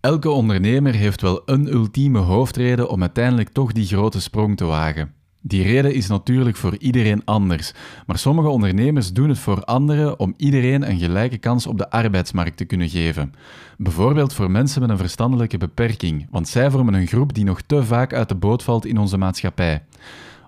[0.00, 5.12] Elke ondernemer heeft wel een ultieme hoofdreden om uiteindelijk toch die grote sprong te wagen.
[5.42, 7.72] Die reden is natuurlijk voor iedereen anders,
[8.06, 12.56] maar sommige ondernemers doen het voor anderen om iedereen een gelijke kans op de arbeidsmarkt
[12.56, 13.34] te kunnen geven.
[13.78, 17.84] Bijvoorbeeld voor mensen met een verstandelijke beperking, want zij vormen een groep die nog te
[17.84, 19.82] vaak uit de boot valt in onze maatschappij.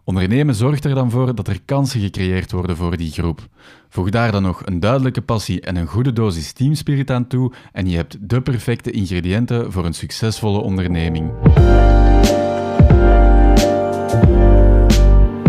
[0.04, 3.48] Ondernemen zorgt er dan voor dat er kansen gecreëerd worden voor die groep.
[3.88, 7.88] Voeg daar dan nog een duidelijke passie en een goede dosis teamspirit aan toe en
[7.88, 11.30] je hebt de perfecte ingrediënten voor een succesvolle onderneming.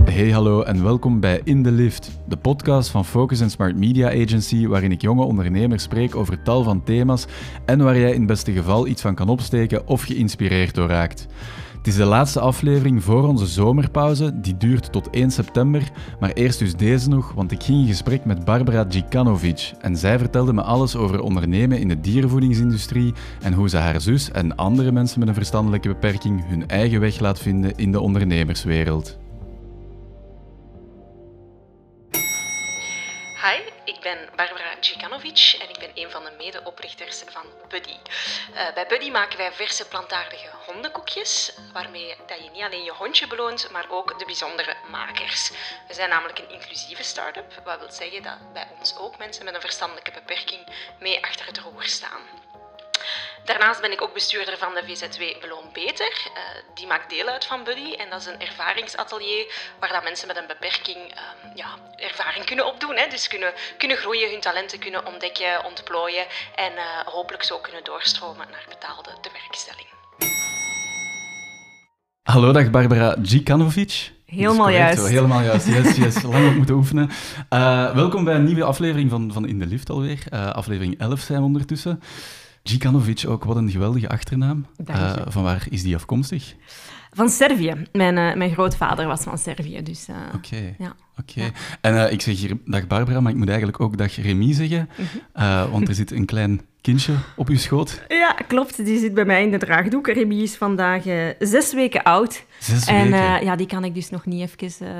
[0.09, 4.67] Hey hallo en welkom bij In the Lift, de podcast van Focus Smart Media Agency
[4.67, 7.25] waarin ik jonge ondernemers spreek over tal van thema's
[7.65, 11.27] en waar jij in het beste geval iets van kan opsteken of geïnspireerd door raakt.
[11.83, 15.91] Het is de laatste aflevering voor onze zomerpauze, die duurt tot 1 september.
[16.19, 19.71] Maar eerst dus deze nog, want ik ging in gesprek met Barbara Djikanovic.
[19.81, 24.31] En zij vertelde me alles over ondernemen in de dierenvoedingsindustrie en hoe ze haar zus
[24.31, 29.17] en andere mensen met een verstandelijke beperking hun eigen weg laat vinden in de ondernemerswereld.
[34.83, 37.97] Djikanovic en ik ben een van de medeoprichters van Buddy.
[38.53, 43.27] Uh, bij Buddy maken wij verse plantaardige hondenkoekjes, waarmee dat je niet alleen je hondje
[43.27, 45.51] beloont, maar ook de bijzondere makers.
[45.87, 49.53] We zijn namelijk een inclusieve start-up, wat wil zeggen dat bij ons ook mensen met
[49.53, 50.67] een verstandelijke beperking
[50.99, 52.21] mee achter het roer staan.
[53.45, 56.13] Daarnaast ben ik ook bestuurder van de VZW Beloon Beter.
[56.25, 56.39] Uh,
[56.75, 59.45] die maakt deel uit van Buddy en dat is een ervaringsatelier
[59.79, 62.95] waar dat mensen met een beperking uh, ja, ervaring kunnen opdoen.
[62.95, 63.07] Hè.
[63.09, 68.47] Dus kunnen, kunnen groeien, hun talenten kunnen ontdekken, ontplooien en uh, hopelijk zo kunnen doorstromen
[68.51, 69.87] naar betaalde tewerkstelling.
[72.23, 74.11] Hallo, dag Barbara Djikanovic.
[74.25, 75.07] Helemaal juist.
[75.07, 75.67] helemaal juist.
[75.67, 76.21] Yes, yes.
[76.31, 77.09] Lang op moeten oefenen.
[77.49, 80.23] Uh, welkom bij een nieuwe aflevering van, van In de Lift alweer.
[80.33, 82.01] Uh, aflevering 11 zijn we ondertussen.
[82.63, 84.65] Djikanovic ook, wat een geweldige achternaam.
[84.89, 86.55] Uh, van waar is die afkomstig?
[87.11, 87.73] Van Servië.
[87.91, 90.07] Mijn, uh, mijn grootvader was van Servië, dus...
[90.09, 90.95] Uh, Oké, ja.
[91.19, 91.51] oké.
[91.81, 94.89] En ik zeg hier dag Barbara, maar ik moet eigenlijk ook dag Remy zeggen,
[95.33, 95.69] mhm.
[95.71, 98.01] want er zit een klein kindje op uw schoot.
[98.07, 98.85] Ja, klopt.
[98.85, 100.07] Die zit bij mij in de draagdoek.
[100.07, 101.03] Remy is vandaag
[101.39, 102.45] zes weken oud.
[102.59, 103.43] Zes en, weken?
[103.43, 104.95] ja, die kan ik dus nog niet even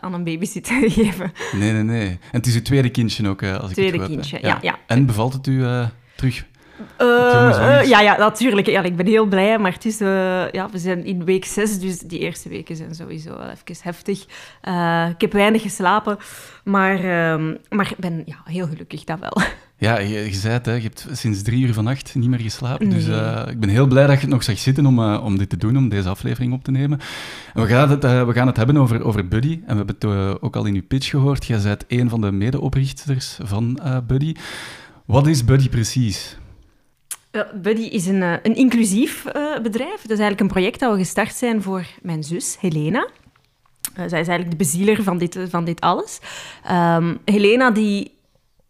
[0.00, 1.32] aan een babysitter geven.
[1.52, 2.08] Nee, nee, nee.
[2.08, 4.58] En het is uw tweede kindje ook, als ik tweede het goed kindje, ja.
[4.62, 4.78] ja.
[4.86, 5.64] En bevalt het u
[6.16, 6.44] terug?
[7.00, 8.66] Uh, ja, ja, natuurlijk.
[8.66, 11.80] Ja, ik ben heel blij, maar het is, uh, ja, we zijn in week zes,
[11.80, 14.24] dus die eerste weken zijn sowieso wel even heftig.
[14.68, 16.18] Uh, ik heb weinig geslapen,
[16.64, 19.42] maar, ehm, maar ik ben ja, heel gelukkig, dat wel.
[19.80, 22.88] Ja, je, je zei het, hè, je hebt sinds drie uur vannacht niet meer geslapen.
[22.90, 23.06] Dus
[23.50, 25.76] ik ben heel blij dat je het nog zag zitten om, om dit te doen,
[25.76, 27.00] om deze aflevering op te nemen.
[27.54, 29.60] En we, gaan het, we gaan het hebben over, over Buddy.
[29.66, 31.46] En we hebben het ook al in uw pitch gehoord.
[31.46, 34.34] Jij bent een van de medeoprichters van Buddy.
[35.04, 36.37] Wat is Buddy precies?
[37.54, 40.02] Buddy is een, eh, een inclusief uh, bedrijf.
[40.02, 43.08] Dat is eigenlijk een project dat we gestart zijn voor mijn zus, Helena.
[43.08, 46.18] Uh, zij is eigenlijk de bezieler van dit, van dit alles.
[46.70, 48.16] Um, Helena die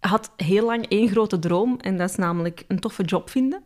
[0.00, 3.62] had heel lang één grote droom en dat is namelijk een toffe job vinden.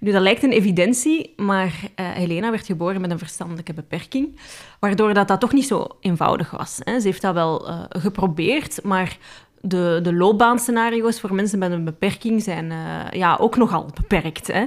[0.00, 4.40] Nu, dat lijkt een evidentie, maar Helena werd geboren met een verstandelijke beperking,
[4.78, 6.80] waardoor dat, dat toch niet zo eenvoudig was.
[6.84, 7.00] Hè.
[7.00, 9.18] Ze heeft dat wel geprobeerd, maar
[9.60, 14.50] de, de loopbaanscenario's voor mensen met een beperking zijn uh, ja, ook nogal beperkt.
[14.52, 14.64] Hè.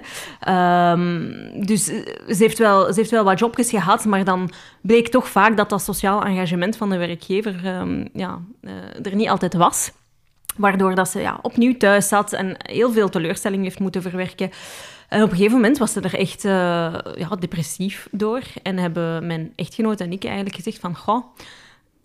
[0.92, 5.08] Um, dus eh, ze heeft, wel, ze heeft wel wat jobjes gehad, maar dan bleek
[5.08, 8.72] toch vaak dat dat sociaal engagement van de werkgever um, ja, uh,
[9.04, 9.92] er niet altijd was.
[10.58, 14.52] Waardoor dat ze ja, opnieuw thuis zat en heel veel teleurstelling heeft moeten verwerken.
[15.10, 18.42] En op een gegeven moment was ze er echt ja, depressief door.
[18.64, 20.96] En hebben mijn echtgenoot en ik eigenlijk gezegd van...
[20.96, 21.26] Goh,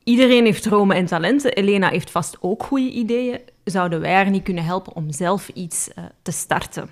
[0.08, 1.52] Iedereen heeft dromen en talenten.
[1.52, 3.40] Elena heeft vast ook goede ideeën.
[3.64, 6.90] Zouden wij haar niet kunnen helpen om zelf iets uh, te starten?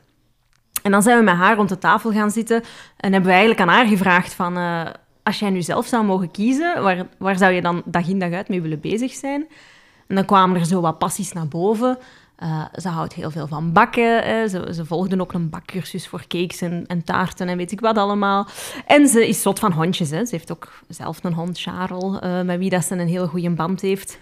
[0.82, 2.62] En dan zijn we met haar rond de tafel gaan zitten
[2.96, 4.58] en hebben we eigenlijk aan haar gevraagd van...
[4.58, 4.86] Uh,
[5.22, 8.32] als jij nu zelf zou mogen kiezen, waar, waar zou je dan dag in dag
[8.32, 9.46] uit mee willen bezig zijn?
[10.06, 11.98] En dan kwamen er zo wat passies naar boven.
[12.42, 14.50] Uh, ze houdt heel veel van bakken.
[14.50, 17.98] Ze, ze volgde ook een bakcursus voor cakes en, en, taarten en weet ik wat
[17.98, 18.46] allemaal.
[18.86, 20.10] En ze is zot van hondjes.
[20.10, 20.24] Hè.
[20.24, 23.50] Ze heeft ook zelf een hond, Charles, uh, met wie dat ze een heel goede
[23.50, 24.18] band heeft.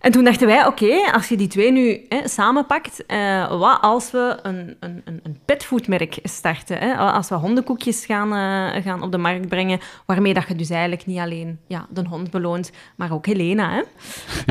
[0.00, 4.10] En toen dachten wij, oké, als je die twee nu hè, samenpakt, uh, wat als
[4.10, 6.78] we een, een, een petfoodmerk starten?
[6.78, 6.94] Hè?
[6.94, 11.06] Als we hondenkoekjes gaan, uh, gaan op de markt brengen, waarmee dat je dus eigenlijk
[11.06, 13.70] niet alleen ja, de hond beloont, maar ook Helena.
[13.70, 13.82] Hè?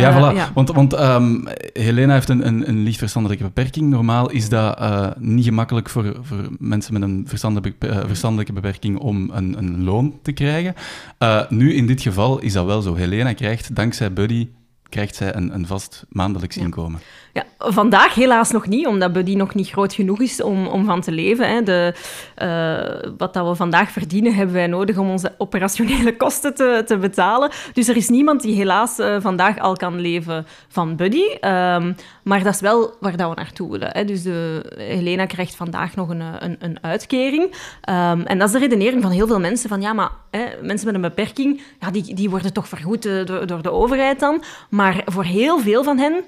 [0.01, 0.35] Ja, uh, voilà.
[0.35, 0.51] Ja.
[0.53, 3.89] Want, want um, Helena heeft een, een, een licht verstandelijke beperking.
[3.89, 4.79] Normaal is dat
[5.19, 10.31] niet gemakkelijk voor, voor mensen met een verstandelijke, verstandelijke beperking om een, een loon te
[10.31, 10.73] krijgen.
[11.49, 12.95] nu, in dit geval, is dat wel zo.
[12.95, 14.47] Helena krijgt dankzij Buddy
[14.89, 16.99] krijgt zij een, een vast maandelijks inkomen.
[17.33, 21.01] Ja, vandaag helaas nog niet, omdat Buddy nog niet groot genoeg is om, om van
[21.01, 21.49] te leven.
[21.49, 21.63] Hè.
[21.63, 21.93] De,
[22.41, 26.97] uh, wat dat we vandaag verdienen, hebben wij nodig om onze operationele kosten te, te
[26.97, 27.51] betalen.
[27.73, 31.23] Dus er is niemand die helaas uh, vandaag al kan leven van Buddy.
[31.41, 33.89] Um, maar dat is wel waar dat we naartoe willen.
[33.91, 34.05] Hè.
[34.05, 37.43] Dus de, Helena krijgt vandaag nog een, een, een uitkering.
[37.43, 39.69] Um, en dat is de redenering van heel veel mensen.
[39.69, 43.47] Van ja, maar hè, mensen met een beperking, ja, die, die worden toch vergoed door,
[43.47, 44.43] door de overheid dan.
[44.69, 46.23] Maar voor heel veel van hen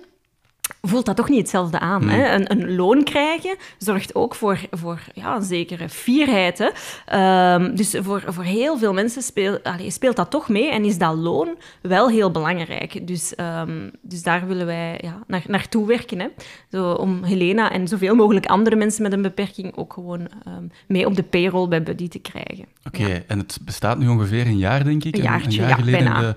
[0.82, 2.10] voelt dat toch niet hetzelfde aan.
[2.10, 2.36] Hè?
[2.36, 6.58] Een, een, loon krijgen zorgt ook voor, voor ja, een zekere fierheid.
[6.58, 7.54] Hè?
[7.54, 10.98] Um, dus voor, voor heel veel mensen speel, allez, speelt dat toch mee en is
[10.98, 13.08] dat loon wel heel belangrijk.
[13.08, 16.20] Dus, um, dus daar willen wij ja, naar, naartoe werken.
[16.20, 16.28] Hè?
[16.72, 21.06] Zo, om Helena en zoveel mogelijk andere mensen met een beperking ook gewoon um, mee
[21.06, 22.66] op de payroll bij Buddy te krijgen.
[22.86, 23.22] Oké, okay, ja.
[23.28, 25.16] en het bestaat nu ongeveer een jaar, denk ik.
[25.16, 26.04] Een, jaartje, een jaar ja, geleden.
[26.04, 26.20] bijna.
[26.20, 26.36] De,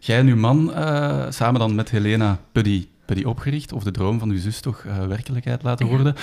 [0.00, 3.90] jij en uw man, uh, samen dan met Helena, Buddy bij die opgericht, of de
[3.90, 6.14] droom van uw zus toch uh, werkelijkheid laten worden.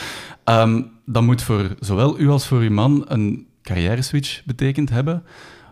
[0.45, 5.23] Um, dat moet voor zowel u als voor uw man een carrière-switch betekend hebben.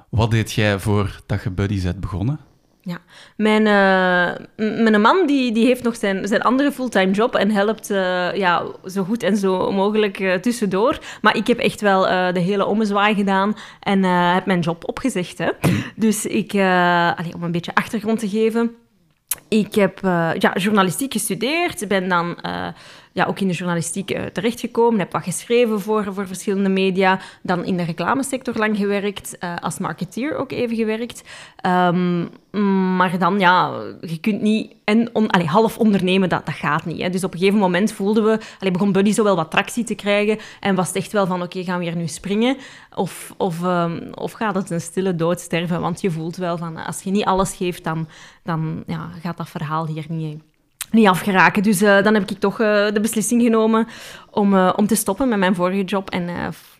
[0.10, 2.40] Wat deed jij voordat je Buddy bent begonnen?
[2.84, 2.98] Ja,
[3.38, 7.92] mijn, uh, mijn man die, die heeft nog zijn, zijn andere fulltime job en helpt
[7.92, 11.00] uh, ja, zo goed en zo mogelijk uh, tussendoor.
[11.22, 12.02] Maar ik heb echt wel
[12.34, 15.38] de hele ommezwaai gedaan en heb mijn job opgezegd.
[15.38, 15.50] Hè.
[15.96, 18.72] Dus ik, allez, om een beetje achtergrond te geven...
[19.48, 22.68] Ik heb uh, ja, journalistiek gestudeerd, ben dan uh,
[23.12, 27.66] ja, ook in de journalistiek uh, terechtgekomen, heb wat geschreven voor, voor verschillende media, dan
[27.66, 31.24] in de reclamesector lang gewerkt, als marketeer ook even gewerkt.
[31.66, 32.30] Um,
[32.96, 37.02] maar dan, ja, je kunt niet en on, half ondernemen, dat, dat gaat niet.
[37.02, 37.10] Hè.
[37.10, 39.96] Dus op een gegeven moment voelden we, allee, begon Buddy zo wel wat tractie te
[39.96, 42.58] krijgen en was het echt wel van, oké, gaan we hier nu springen?
[42.96, 45.82] Of, of, um, of gaat het een stille dood sterven?
[45.82, 48.08] Want je voelt wel van, als je niet alles geeft, dan,
[48.44, 50.42] dan ja, gaat dat verhaal hier niet
[50.92, 51.64] niet afgeraken.
[51.64, 53.88] Dus uh, dan heb ik toch uh, de beslissing genomen
[54.32, 56.28] om, uh, om te stoppen met mijn vorige job en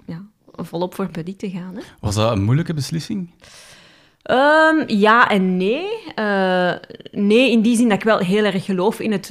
[0.06, 0.22] ja,
[0.56, 1.76] volop voor Buddy te gaan.
[1.76, 1.82] Hè.
[2.00, 3.30] Was dat een moeilijke beslissing?
[4.32, 5.88] Um, ja en nee.
[7.12, 9.30] Nee, in die zin dat ik wel heel erg geloof in het,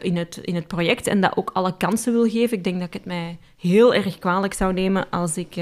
[0.00, 2.56] in, het, in het project en dat ook alle kansen wil geven.
[2.56, 5.56] Ik denk dat ik het mij heel erg kwalijk zou nemen als ik,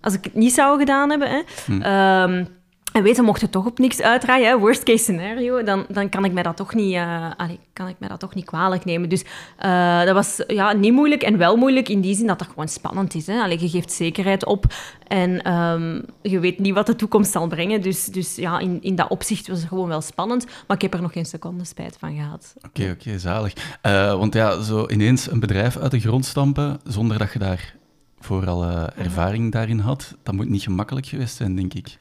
[0.00, 1.30] als ik het niet zou gedaan hebben.
[1.30, 1.40] Hè.
[1.66, 1.72] Hm.
[2.32, 2.48] Um,
[2.92, 6.24] en weet, mocht het toch op niks uitdraaien, hè, worst case scenario, dan, dan kan,
[6.24, 9.08] ik mij dat toch niet, uh, allee, kan ik mij dat toch niet kwalijk nemen.
[9.08, 9.24] Dus
[9.64, 12.68] uh, dat was ja, niet moeilijk en wel moeilijk in die zin dat dat gewoon
[12.68, 13.26] spannend is.
[13.26, 13.40] Hè.
[13.40, 14.74] Allee, je geeft zekerheid op
[15.08, 17.82] en um, je weet niet wat de toekomst zal brengen.
[17.82, 20.46] Dus, dus ja, in, in dat opzicht was het gewoon wel spannend.
[20.66, 22.54] Maar ik heb er nog geen seconde spijt van gehad.
[22.56, 23.52] Oké, okay, oké, okay, zalig.
[23.86, 27.74] Uh, want ja, zo ineens een bedrijf uit de grond stampen, zonder dat je daar
[28.20, 28.64] vooral
[28.96, 31.98] ervaring daarin had, dat moet niet gemakkelijk geweest zijn, denk ik.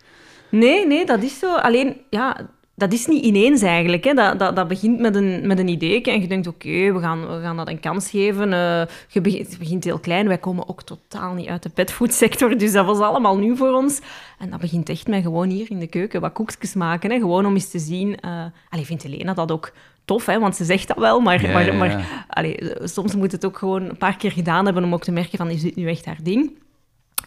[0.52, 1.56] Nee, nee, dat is zo.
[1.56, 4.04] Alleen, ja, dat is niet ineens eigenlijk.
[4.04, 4.14] Hè.
[4.14, 7.00] Dat, dat, dat begint met een, met een idee en je denkt, oké, okay, we,
[7.00, 8.52] gaan, we gaan dat een kans geven.
[8.52, 10.28] Uh, je begint, het begint heel klein.
[10.28, 14.00] Wij komen ook totaal niet uit de petfoodsector, dus dat was allemaal nieuw voor ons.
[14.40, 17.12] En dat begint echt met gewoon hier in de keuken wat koekjes maken.
[17.12, 17.18] Hè.
[17.18, 18.18] Gewoon om eens te zien...
[18.26, 19.72] Uh, allee, vindt Helena dat ook
[20.06, 21.78] tof, hè, want ze zegt dat wel, maar, ja, maar, ja, ja.
[21.78, 25.12] maar allee, soms moet het ook gewoon een paar keer gedaan hebben om ook te
[25.12, 26.52] merken van, is dit nu echt haar ding?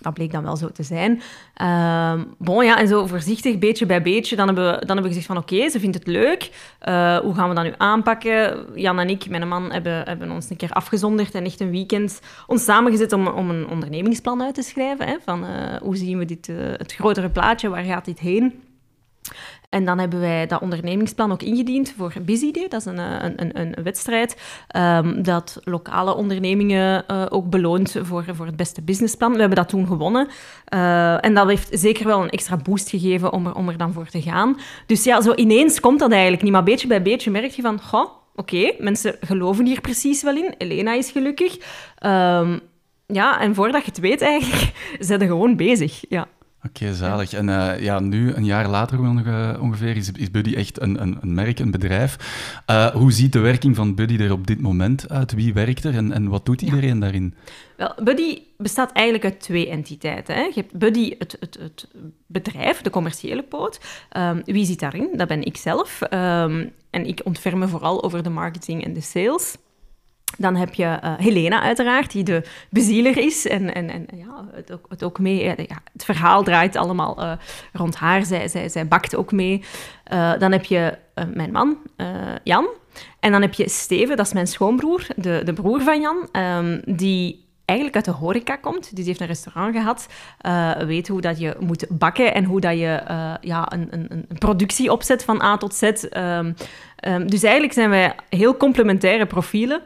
[0.01, 1.23] Dat bleek dan wel zo te zijn.
[2.39, 5.27] Bon, ja, en zo voorzichtig, beetje bij beetje, dan hebben we, dan hebben we gezegd
[5.27, 6.51] van oké, ze vindt het leuk.
[6.89, 8.67] Uh, hoe gaan we dat nu aanpakken?
[8.75, 12.21] Jan en ik, mijn man, hebben, hebben ons een keer afgezonderd en echt een weekend
[12.47, 15.07] ons samengezet om, om een ondernemingsplan uit te schrijven.
[15.07, 15.51] Hè, van uh,
[15.83, 18.63] hoe zien we dit, uh, het grotere plaatje, waar gaat dit heen?
[19.75, 22.67] En dan hebben wij dat ondernemingsplan ook ingediend voor BizID.
[22.69, 24.37] Dat is een, een, een, een wedstrijd
[24.77, 29.33] um, dat lokale ondernemingen uh, ook beloont voor, voor het beste businessplan.
[29.33, 30.29] We hebben dat toen gewonnen.
[30.75, 33.93] Uh, en dat heeft zeker wel een extra boost gegeven om er, om er dan
[33.93, 34.57] voor te gaan.
[34.87, 36.53] Dus ja, zo ineens komt dat eigenlijk niet.
[36.53, 37.81] Maar beetje bij beetje merk je van...
[37.81, 40.55] Goh, oké, mensen geloven hier precies wel in.
[40.59, 41.57] Elena is gelukkig.
[42.07, 42.61] Um,
[43.07, 44.73] ja, en voordat je het weet eigenlijk,
[45.07, 46.05] zijn ze gewoon bezig.
[46.09, 46.27] Ja.
[46.67, 47.33] Oké, okay, zalig.
[47.33, 48.99] En uh, ja, nu, een jaar later
[49.61, 52.17] ongeveer, is, is Buddy echt een, een, een merk, een bedrijf.
[52.71, 55.35] Uh, hoe ziet de werking van Buddy er op dit moment uit?
[55.35, 57.01] Wie werkt er en, en wat doet iedereen ja.
[57.01, 57.35] daarin?
[57.77, 60.35] Wel, Buddy bestaat eigenlijk uit twee entiteiten.
[60.35, 60.41] Hè.
[60.41, 61.89] Je hebt Buddy, het, het, het
[62.27, 63.81] bedrijf, de commerciële poot.
[64.17, 65.09] Um, wie zit daarin?
[65.17, 66.01] Dat ben ik zelf.
[66.03, 69.57] Um, en ik ontferm me vooral over de marketing en de sales.
[70.39, 74.73] Dan heb je uh, Helena uiteraard, die de bezieler is en, en, en ja, het,
[74.73, 75.45] ook, het ook mee...
[75.45, 77.33] Ja, het verhaal draait allemaal uh,
[77.73, 78.25] rond haar.
[78.25, 79.65] Zij, zij, zij bakt ook mee.
[80.39, 80.99] Dan heb je
[81.35, 81.77] mijn man,
[82.43, 82.67] Jan.
[83.21, 86.29] En dan heb je Steven, dat is mijn schoonbroer, de, de broer van Jan.
[86.33, 88.83] Um, die eigenlijk uit de horeca komt.
[88.83, 90.07] Dus die heeft een restaurant gehad,
[90.87, 93.03] weet hoe dat je moet bakken en hoe dat je
[93.41, 95.83] ja, een, een, een, productie opzet van A tot Z.
[95.83, 96.55] Um,
[97.09, 99.83] um, dus eigenlijk zijn wij heel complementaire profielen.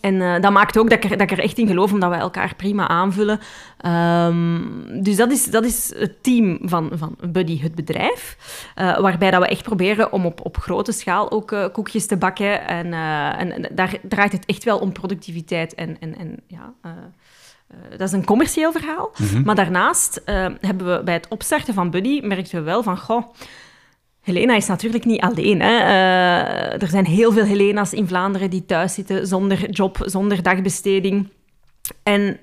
[0.00, 2.10] En uh, dat maakt ook dat ik, er, dat ik er echt in geloof, omdat
[2.10, 3.40] we elkaar prima aanvullen.
[3.86, 8.36] Um, dus dat is, dat is het team van, van Buddy, het bedrijf.
[8.78, 12.16] Uh, waarbij dat we echt proberen om op, op grote schaal ook uh, koekjes te
[12.16, 12.66] bakken.
[12.68, 12.92] En,
[13.38, 15.74] en daar draait het echt wel om productiviteit.
[15.74, 16.72] En, en, en ja,
[17.90, 19.10] dat is een commercieel verhaal.
[19.16, 19.42] Mm -hmm.
[19.44, 20.22] Maar daarnaast
[20.60, 22.98] hebben we bij het opstarten van Buddy, merkten we wel van...
[22.98, 23.34] Goh,
[24.26, 25.60] Helena is natuurlijk niet alleen.
[25.60, 25.70] Hè.
[25.70, 31.28] Uh, er zijn heel veel Helena's in Vlaanderen die thuis zitten zonder job, zonder dagbesteding.
[32.02, 32.38] En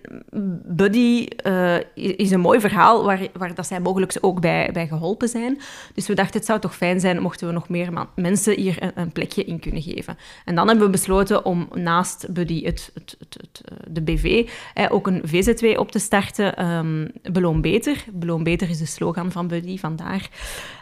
[0.66, 5.28] Buddy uh, is een mooi verhaal waar, waar dat zij mogelijk ook bij, bij geholpen
[5.28, 5.62] zijn.
[5.94, 9.12] Dus we dachten, het zou toch fijn zijn mochten we nog meer mensen hier een,
[9.12, 10.18] plekje in kunnen geven.
[10.46, 14.50] En dan hebben we besloten om naast Buddy het, het, het, de BV
[14.90, 16.66] ook een VZW op te starten.
[16.66, 18.04] Um, Beloon Beter.
[18.12, 20.30] Beloon Beter is de slogan van Buddy, vandaar.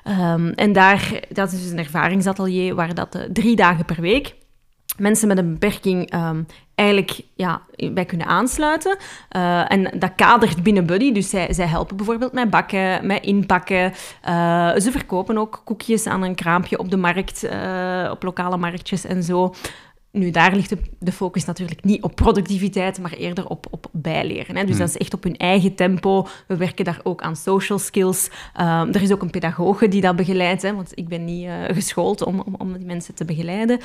[0.07, 4.39] Um, en daar, dat is dus een ervaringsatelier waar dat uh, drie dagen per week
[4.97, 6.45] mensen met een beperking um,
[6.81, 7.61] eigenlijk ja,
[7.91, 8.97] bij kunnen aansluiten.
[9.35, 11.11] Uh, en dat kadert binnen Buddy.
[11.11, 13.93] Dus zij, zij helpen bijvoorbeeld met bakken, met inpakken.
[14.29, 19.05] Uh, ze verkopen ook koekjes aan een kraampje op de markt, uh, op lokale marktjes
[19.05, 19.53] en zo.
[20.11, 24.55] Nu, daar ligt de, de, focus natuurlijk niet op productiviteit, maar eerder op, op bijleren.
[24.55, 24.61] Hè.
[24.61, 24.79] Dus hmm.
[24.79, 26.27] dat is echt op hun eigen tempo.
[26.47, 28.29] We werken daar ook aan social skills.
[28.59, 31.53] Um, er is ook een pedagoge die dat begeleidt, hè, want ik ben niet uh,
[31.67, 33.75] geschoold om, om, om, die mensen te begeleiden.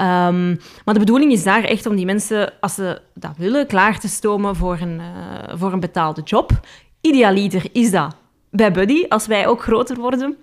[0.00, 4.00] Um, maar de bedoeling is daar echt om die mensen, als ze dat willen, klaar
[4.00, 6.66] te stomen voor een, uh, voor een betaalde job.
[7.00, 8.16] Idealiter is dat
[8.50, 10.36] bij Buddy, als wij ook groter worden.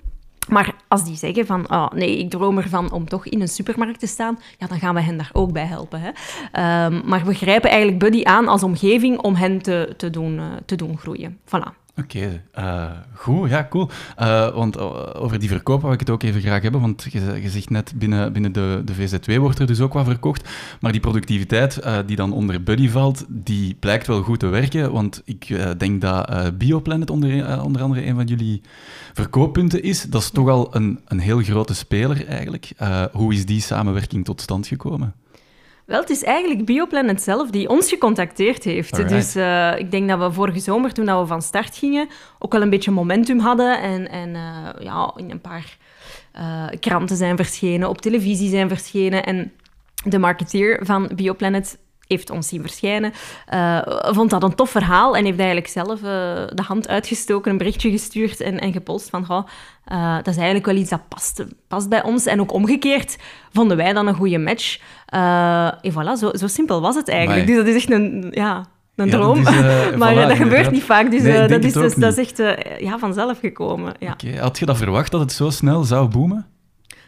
[0.49, 3.99] Maar als die zeggen van, oh, nee, ik droom ervan om toch in een supermarkt
[3.99, 6.01] te staan, ja, dan gaan we hen daar ook bij helpen.
[6.01, 6.09] Hè.
[6.85, 10.45] Um, maar we grijpen eigenlijk Buddy aan als omgeving om hen te, te, doen, uh,
[10.65, 11.39] te doen groeien.
[11.45, 11.80] Voilà.
[12.03, 13.89] Oké, uh, goed, ja, cool.
[14.19, 14.79] Uh, want
[15.15, 17.93] over die verkoop wil ik het ook even graag hebben, want je, je zegt net,
[17.95, 22.15] binnen, binnen de, de VZ2 wordt er dus ook wat verkocht, maar die productiviteit die
[22.15, 27.09] dan onder Buddy valt, die blijkt wel goed te werken, want ik denk dat Bioplanet
[27.09, 28.61] onder, onder andere een van jullie
[29.13, 30.03] verkooppunten is.
[30.03, 32.71] Dat is toch al een, een heel grote speler eigenlijk.
[33.11, 35.13] hoe is die samenwerking tot stand gekomen?
[35.91, 38.93] Wel, het is eigenlijk Bioplanet zelf die ons gecontacteerd heeft.
[38.93, 39.15] Alright.
[39.15, 42.07] Dus uh, ik denk dat we vorige zomer, toen we van start gingen,
[42.39, 43.81] ook wel een beetje momentum hadden.
[43.81, 45.77] En, en uh, ja, in een paar
[46.35, 49.23] uh, kranten zijn verschenen, op televisie zijn verschenen.
[49.23, 49.51] En
[50.03, 51.77] de marketeer van Bioplanet
[52.11, 53.13] heeft ons zien verschijnen,
[53.53, 56.03] uh, vond dat een tof verhaal en heeft eigenlijk zelf uh,
[56.53, 59.47] de hand uitgestoken, een berichtje gestuurd en, en gepost van, oh,
[59.91, 62.25] uh, dat is eigenlijk wel iets dat past, past bij ons.
[62.25, 63.17] En ook omgekeerd
[63.51, 64.79] vonden wij dan een goede match.
[65.81, 67.47] en voilà, zo, zo simpel was het eigenlijk.
[67.47, 68.65] Dus dat is echt een, ja,
[68.95, 69.43] een ja, droom.
[69.43, 72.29] Dat is, maar voilà, dat gebeurt niet vaak, dus nee, dat, is, dus, dat is
[72.29, 73.93] echt ja, vanzelf gekomen.
[73.99, 74.11] Ja.
[74.11, 74.35] Okay.
[74.37, 76.45] Had je dat verwacht, dat het zo snel zou boomen?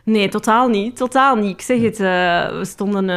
[0.03, 0.95] Nee, totaal niet.
[0.95, 1.51] Totaal niet.
[1.51, 3.09] Ik zeg het, we stonden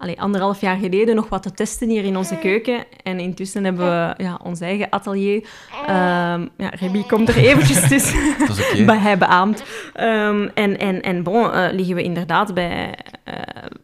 [0.00, 2.84] allee, anderhalf jaar geleden nog wat te testen hier in onze keuken.
[3.02, 5.36] En intussen hebben we ja, ons eigen atelier.
[5.36, 8.34] Um, ja, Remy komt er eventjes tussen.
[8.38, 8.84] Dat is okay.
[8.84, 9.64] bij hij beaamt.
[10.00, 13.34] Um, en, en, en bon, uh, liggen we inderdaad bij, uh,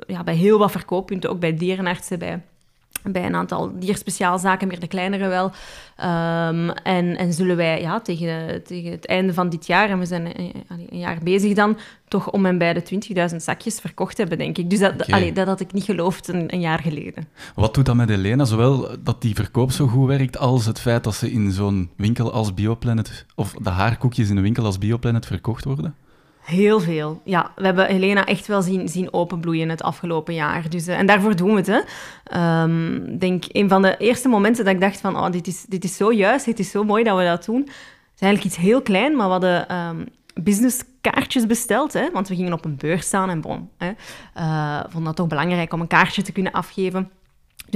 [0.07, 2.43] ja, bij heel wat verkooppunten, ook bij dierenartsen, bij
[3.13, 5.45] bij een aantal dierspeciaalzaken, meer de kleinere wel.
[5.45, 10.07] Um, en, en zullen wij ja, tegen, tegen het einde van dit jaar, en we
[10.07, 14.39] zijn een, een jaar bezig dan, toch om en bij de 20.000 zakjes verkocht hebben,
[14.39, 14.71] denk ik.
[14.71, 15.07] Dus dat, okay.
[15.07, 17.29] allee, dat had ik niet geloofd een, een, jaar geleden.
[17.55, 18.45] Wat doet dat met Elena?
[18.45, 22.33] Zowel dat die verkoop zo goed werkt, als het feit dat ze in zo'n winkel
[22.33, 25.95] als Bioplanet, of de haarkoekjes in een winkel als Bioplanet verkocht worden?
[26.47, 27.21] Heel veel.
[27.25, 30.69] Ja, we hebben Helena echt wel zien, zien openbloeien het afgelopen jaar.
[30.69, 31.85] Dus, uh, en daarvoor doen we het.
[32.37, 35.17] Um, denk, een van de eerste momenten dat ik dacht van...
[35.17, 37.61] Oh, dit is, dit is zo juist, dit is zo mooi dat we dat doen.
[37.61, 41.93] Het is eigenlijk iets heel klein, maar we hadden um, businesskaartjes besteld.
[41.93, 43.69] Hè, want we gingen op een beurs staan en bon.
[43.79, 43.91] Hè,
[44.37, 47.11] uh, vonden dat toch belangrijk om een kaartje te kunnen afgeven.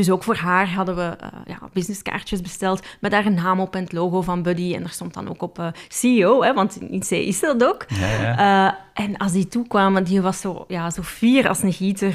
[0.01, 3.75] Dus ook voor haar hadden we uh, ja, businesskaartjes besteld met daar een naam op
[3.75, 4.75] en het logo van Buddy.
[4.75, 7.85] En er stond dan ook op uh, CEO, hè, want in C is dat ook.
[7.89, 8.69] Ja, ja.
[8.69, 12.15] Uh, en als die toekwamen, die was zo, ja, zo fier als een gieter.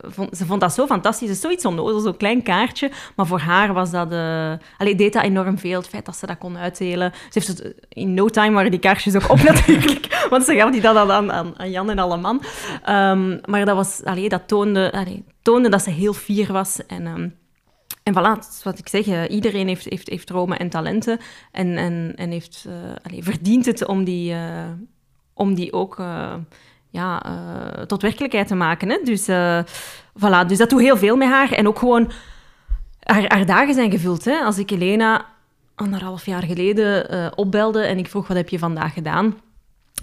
[0.00, 1.30] Vond, ze vond dat zo fantastisch.
[1.30, 2.90] Is zoiets onnozel, zo'n klein kaartje.
[3.16, 4.12] Maar voor haar was dat...
[4.78, 7.12] Allee, deed dat enorm veel, het feit dat ze dat kon uitdelen.
[7.14, 10.26] Ze heeft het, in no time waren die kaarsjes ook op natuurlijk.
[10.30, 12.42] want ze gaf die dan aan, aan, aan Jan en alle man.
[12.88, 14.04] Um, maar dat was...
[14.04, 14.92] Allee, dat toonde...
[14.92, 16.86] Allee, toonde dat ze heel fier was.
[16.86, 17.34] En, um,
[18.02, 21.18] en voilà, wat ik zeg, iedereen heeft, heeft, heeft dromen en talenten
[21.52, 24.70] en, en, en heeft, uh, allez, verdient het om die, uh,
[25.34, 26.02] om die ook
[26.90, 27.22] ja,
[27.86, 28.88] tot werkelijkheid te maken.
[28.88, 28.98] Hè?
[29.04, 29.22] Dus,
[30.18, 31.52] voilà, dus dat doet heel veel met haar.
[31.52, 32.10] En ook gewoon
[33.00, 34.24] haar, haar dagen zijn gevuld.
[34.24, 34.38] Hè?
[34.38, 35.26] Als ik Elena
[35.74, 39.40] anderhalf jaar geleden opbelde en ik vroeg wat heb je vandaag gedaan,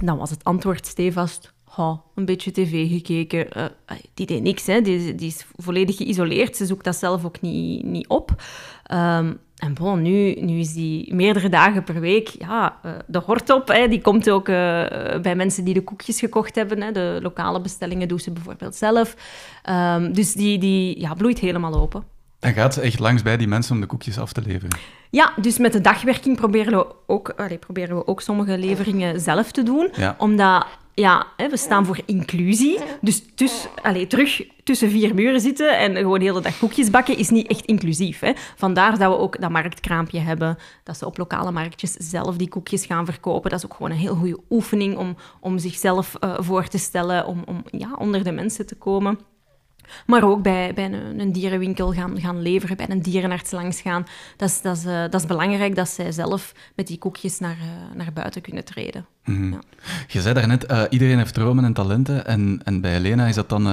[0.01, 3.47] dan was het antwoord stevast, oh, een beetje tv gekeken.
[3.57, 3.65] Uh,
[4.13, 4.81] die deed niks, hè.
[4.81, 6.57] Die, die, is volledig geïsoleerd.
[6.57, 8.43] Ze zoekt dat zelf ook niet, niet op.
[8.91, 13.49] Um, en bon, nu, nu is die meerdere dagen per week ja, uh, de hort
[13.49, 13.67] op.
[13.67, 13.87] Hè.
[13.87, 14.55] Die komt ook uh,
[15.21, 16.81] bij mensen die de koekjes gekocht hebben.
[16.81, 16.91] Hè.
[16.91, 19.15] De lokale bestellingen doet ze bijvoorbeeld zelf.
[19.69, 22.03] Um, dus die, die ja, bloeit helemaal open.
[22.39, 24.77] En gaat ze echt langs bij die mensen om de koekjes af te leveren?
[25.09, 29.51] Ja, dus met de dagwerking proberen we ook, allee, proberen we ook sommige leveringen zelf
[29.51, 29.89] te doen.
[29.95, 30.15] Ja.
[30.17, 32.79] Omdat ja, we staan voor inclusie.
[33.01, 37.17] Dus tuss, allez, terug tussen vier muren zitten en gewoon de hele dag koekjes bakken
[37.17, 38.19] is niet echt inclusief.
[38.19, 38.31] Hè.
[38.55, 42.85] Vandaar dat we ook dat marktkraampje hebben, dat ze op lokale marktjes zelf die koekjes
[42.85, 43.49] gaan verkopen.
[43.49, 47.25] Dat is ook gewoon een heel goede oefening om, om zichzelf uh, voor te stellen,
[47.25, 49.19] om, om ja, onder de mensen te komen.
[50.05, 54.05] Maar ook bij, bij een, een, dierenwinkel gaan, gaan leveren, bij een dierenarts langs gaan.
[54.37, 57.57] Dat is, dat, is, uh, dat is belangrijk dat zij zelf met die koekjes naar,
[57.57, 59.05] uh, naar buiten kunnen treden.
[59.25, 59.51] Mm -hmm.
[59.51, 59.59] ja.
[60.07, 62.25] Je zei daarnet, uh, iedereen heeft dromen en talenten.
[62.25, 63.63] En, en bij Elena is dat dan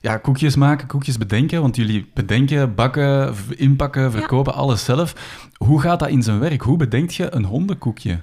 [0.00, 1.60] ja, koekjes maken, koekjes bedenken.
[1.60, 4.58] Want jullie bedenken, bakken, inpakken, verkopen, ja.
[4.58, 5.14] alles zelf.
[5.56, 6.60] Hoe gaat dat in zijn werk?
[6.60, 8.20] Hoe bedenkt je een hondenkoekje?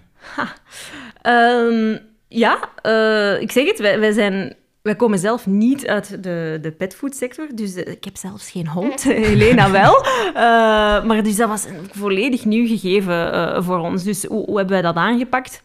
[1.28, 2.56] Um, ja,
[3.40, 7.76] ik zeg het, wij, wij zijn wij komen zelf niet uit de, de petfoodsector, dus
[7.76, 9.04] uh, ik heb zelfs geen hond.
[9.28, 10.06] Helena wel.
[10.06, 10.34] Uh,
[11.06, 14.04] maar dus dat was een volledig nieuw gegeven uh, voor ons.
[14.04, 15.64] Dus hoe, hoe hebben wij dat aangepakt?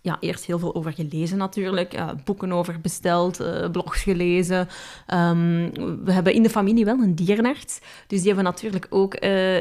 [0.00, 4.68] Ja, eerst heel veel over gelezen natuurlijk, boeken over besteld, uh, blogs gelezen.
[5.14, 5.70] Um,
[6.04, 9.20] we hebben in de familie wel een dierenarts, dus die hebben natuurlijk ook uh,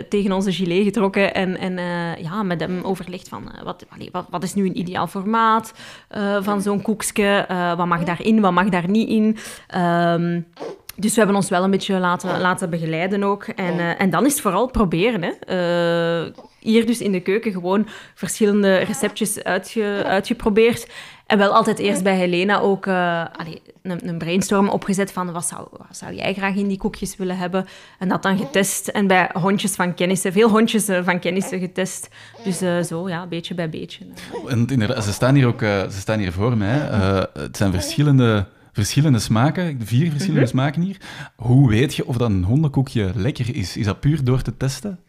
[0.09, 1.73] tegen onze gilet getrokken en, en
[2.21, 5.73] ja, met hem overlegd van wat, wat, wat, is nu een ideaal formaat
[6.39, 7.45] van zo'n koekje,
[7.77, 9.37] wat mag daarin, wat mag daar niet in.
[9.79, 10.45] Um,
[10.99, 13.43] dus we hebben ons wel een beetje laten, laten begeleiden ook.
[13.43, 15.21] En, uh, en dan is het vooral proberen.
[15.23, 15.31] Hè.
[16.25, 20.87] Uh, hier dus in de keuken gewoon verschillende receptjes uitge, uitgeprobeerd.
[21.25, 25.45] En wel altijd eerst bij Helena ook uh, allee, een, een, brainstorm opgezet van wat
[25.45, 27.65] zou, wat zou jij graag in die koekjes willen hebben.
[27.99, 28.87] En dat dan getest.
[28.87, 32.09] En bij hondjes van kennissen, veel hondjes van kennissen getest.
[32.43, 34.05] Dus uh, zo, ja, beetje bij beetje.
[34.47, 34.67] En
[35.03, 36.77] ze staan hier ook ze staan hier voor mij.
[37.33, 38.45] het zijn verschillende
[38.77, 40.47] verschillende smaken, vier verschillende mm -hmm.
[40.47, 40.97] smaken hier.
[41.35, 43.77] Hoe weet je of dat een hondenkoekje lekker is?
[43.77, 44.99] Is dat puur door te testen?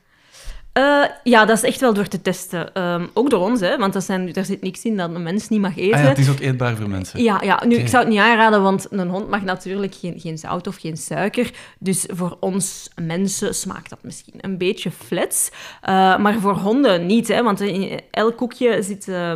[0.78, 2.82] Uh, ja, dat is echt wel door te testen.
[2.82, 5.48] Um, ook door ons, hè, want dat zijn, er zit niks in dat een mens
[5.48, 5.96] niet mag eten.
[5.96, 7.22] Ah ja, het is ook eetbaar voor mensen.
[7.22, 7.62] Ja, ja.
[7.64, 7.84] nu, okay.
[7.84, 10.96] ik zou het niet aanraden, want een hond mag natuurlijk geen, geen zout of geen
[10.96, 11.50] suiker.
[11.78, 15.50] Dus voor ons mensen smaakt dat misschien een beetje flats.
[15.52, 19.08] Uh, maar voor honden niet, hè, want in elk koekje zit...
[19.08, 19.32] Uh,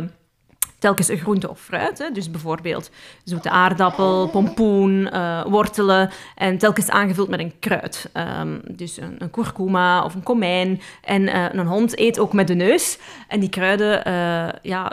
[0.83, 1.97] telkens een groente of fruit.
[1.97, 2.11] Hè.
[2.11, 2.89] Dus bijvoorbeeld
[3.23, 8.09] zoete aardappel, pompoen, uh, wortelen en telkens aangevuld met een kruid.
[8.39, 10.81] Um, dus een, een, kurkuma of een komijn.
[11.01, 12.97] En uh, een hond eet ook met de neus.
[13.27, 14.91] En die kruiden, uh, ja,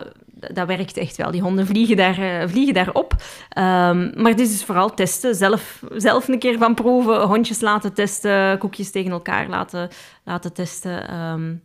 [0.53, 1.31] dat werkt echt wel.
[1.31, 3.13] Die honden vliegen, daar, vliegen daarop.
[3.13, 5.35] Um, maar dit is dus vooral testen.
[5.35, 9.89] Zelf, zelf een keer van proeven, hondjes laten testen, koekjes tegen elkaar laten,
[10.25, 11.21] laten testen.
[11.21, 11.63] Um,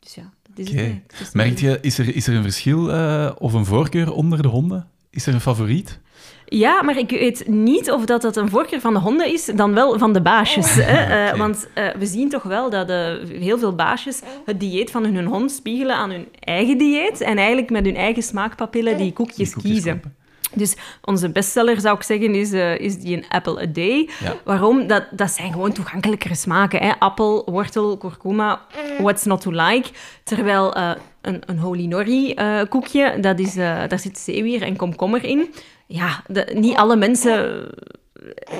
[0.00, 0.30] dus ja.
[0.60, 1.02] Okay.
[1.32, 4.88] Merk je, is er, is er een verschil uh, of een voorkeur onder de honden?
[5.10, 6.00] Is er een favoriet?
[6.44, 9.74] Ja, maar ik weet niet of dat, dat een voorkeur van de honden is, dan
[9.74, 10.74] wel van de baasjes.
[10.74, 10.96] Hè?
[11.08, 11.32] Okay.
[11.32, 12.96] Uh, want uh, we zien toch wel dat uh,
[13.40, 17.70] heel veel baasjes het dieet van hun hond spiegelen aan hun eigen dieet en eigenlijk
[17.70, 19.92] met hun eigen smaakpapillen die koekjes, die koekjes kiezen.
[19.92, 20.16] Kopen.
[20.54, 24.08] Dus onze bestseller, zou ik zeggen, is, uh, is die een apple a day.
[24.20, 24.34] Ja.
[24.44, 24.86] Waarom?
[24.86, 26.80] Dat, dat zijn gewoon toegankelijkere smaken.
[26.80, 26.92] Hè?
[26.98, 28.60] Appel, wortel, kurkuma,
[28.98, 29.88] what's not to like.
[30.24, 35.24] Terwijl uh, een, een holy nori uh, koekje, dat is, daar zit zeewier en komkommer
[35.24, 35.54] in.
[35.86, 37.68] Ja, de, niet alle mensen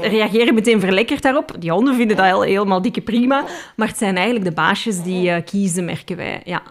[0.01, 1.55] reageren meteen verlekkerd daarop.
[1.59, 3.45] Die honden vinden dat heel, helemaal dikke prima.
[3.77, 6.41] Maar het zijn eigenlijk de baasjes die kiezen, merken wij.
[6.45, 6.63] Ja.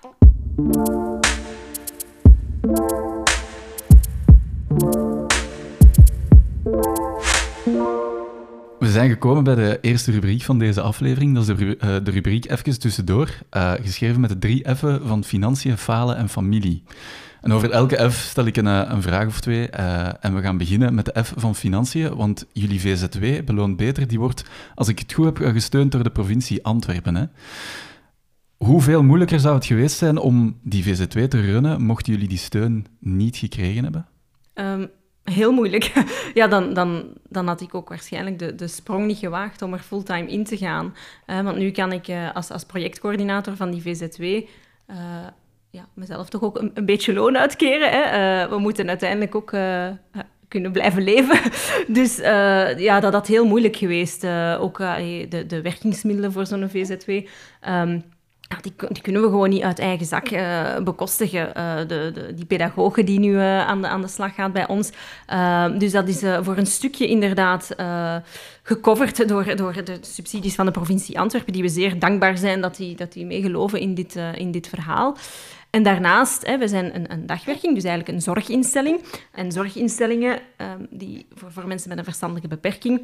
[8.98, 11.34] Zijn gekomen bij de eerste rubriek van deze aflevering.
[11.34, 15.24] Dat is de, uh, de rubriek Even tussendoor, uh, geschreven met de drie F'en van
[15.24, 16.84] financiën, falen en familie.
[17.42, 19.70] En over elke F stel ik een, een vraag of twee.
[19.70, 24.20] En we gaan beginnen met de F van financiën, want jullie VZW, Beloond Beter, die
[24.20, 24.44] wordt,
[24.76, 27.16] als ik het goed heb, gesteund door de provincie Antwerpen.
[27.16, 27.26] Hè?
[28.58, 32.86] Hoeveel moeilijker zou het geweest zijn om die VZW te runnen, mochten jullie die steun
[33.00, 34.08] niet gekregen hebben?
[34.54, 34.90] Um,
[35.32, 35.92] heel moeilijk.
[36.34, 39.80] ja, dan, dan, dan had ik ook waarschijnlijk de, de sprong niet gewaagd om er
[39.80, 40.96] fulltime in te gaan.
[41.28, 44.46] Uh, want nu kan ik uh, als, als projectcoördinator van die VZW uh,
[45.70, 47.90] ja, mezelf toch ook een, een beetje loon uitkeren.
[47.92, 48.50] Hè.
[48.50, 49.50] we moeten uiteindelijk ook
[50.48, 51.40] kunnen blijven leven.
[51.88, 52.18] Dus
[52.78, 54.26] ja, dat had heel moeilijk geweest.
[54.60, 57.12] Ook de, de werkingsmiddelen voor zo'n VZW.
[57.62, 58.00] Ehm,
[58.62, 61.52] die, kunnen we gewoon niet uit eigen zak uh, bekostigen.
[61.58, 64.68] Uh, de, de, die pedagogen die nu uh, aan, de, aan de slag gaat bij
[64.68, 64.92] ons.
[65.26, 67.76] Ehm, dus dat is voor een stukje inderdaad
[68.64, 72.76] gecoverd door, door de subsidies van de provincie Antwerpen, die we zeer dankbaar zijn dat
[72.76, 75.18] die, dat die meegeloven in dit, in dit verhaal.
[75.70, 79.02] En daarnaast, hè, we zijn een, een, dagwerking, dus eigenlijk een zorginstelling.
[79.32, 83.02] En zorginstellingen ehm, die voor, voor mensen met een verstandelijke beperking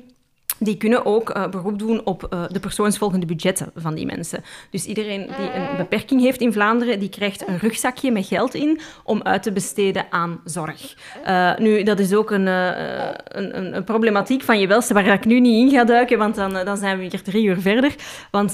[0.63, 4.43] die kunnen ook uh, beroep doen op uh, de persoonsvolgende budgetten van die mensen.
[4.69, 8.79] Dus iedereen die een beperking heeft in Vlaanderen, die krijgt een rugzakje met geld in
[9.03, 10.95] om uit te besteden aan zorg.
[11.27, 15.39] Uh, nu, dat is ook een, een, een, problematiek van je welste waar ik nu
[15.39, 17.95] niet in ga duiken, want dan, dan zijn we hier drie uur verder.
[18.31, 18.53] Want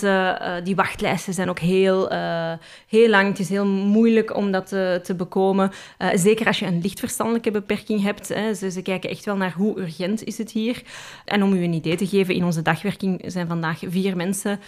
[0.64, 2.12] die wachtlijsten zijn ook heel,
[2.88, 3.28] heel lang.
[3.28, 5.72] Het is heel moeilijk om dat te, te bekomen.
[6.14, 8.28] zeker als je een lichtverstandelijke beperking hebt.
[8.28, 8.54] Hè.
[8.54, 10.82] Ze, ze kijken echt wel naar hoe urgent is het hier.
[11.26, 14.60] En om u een idee te geven, in onze dagwerking zijn vandaag vier mensen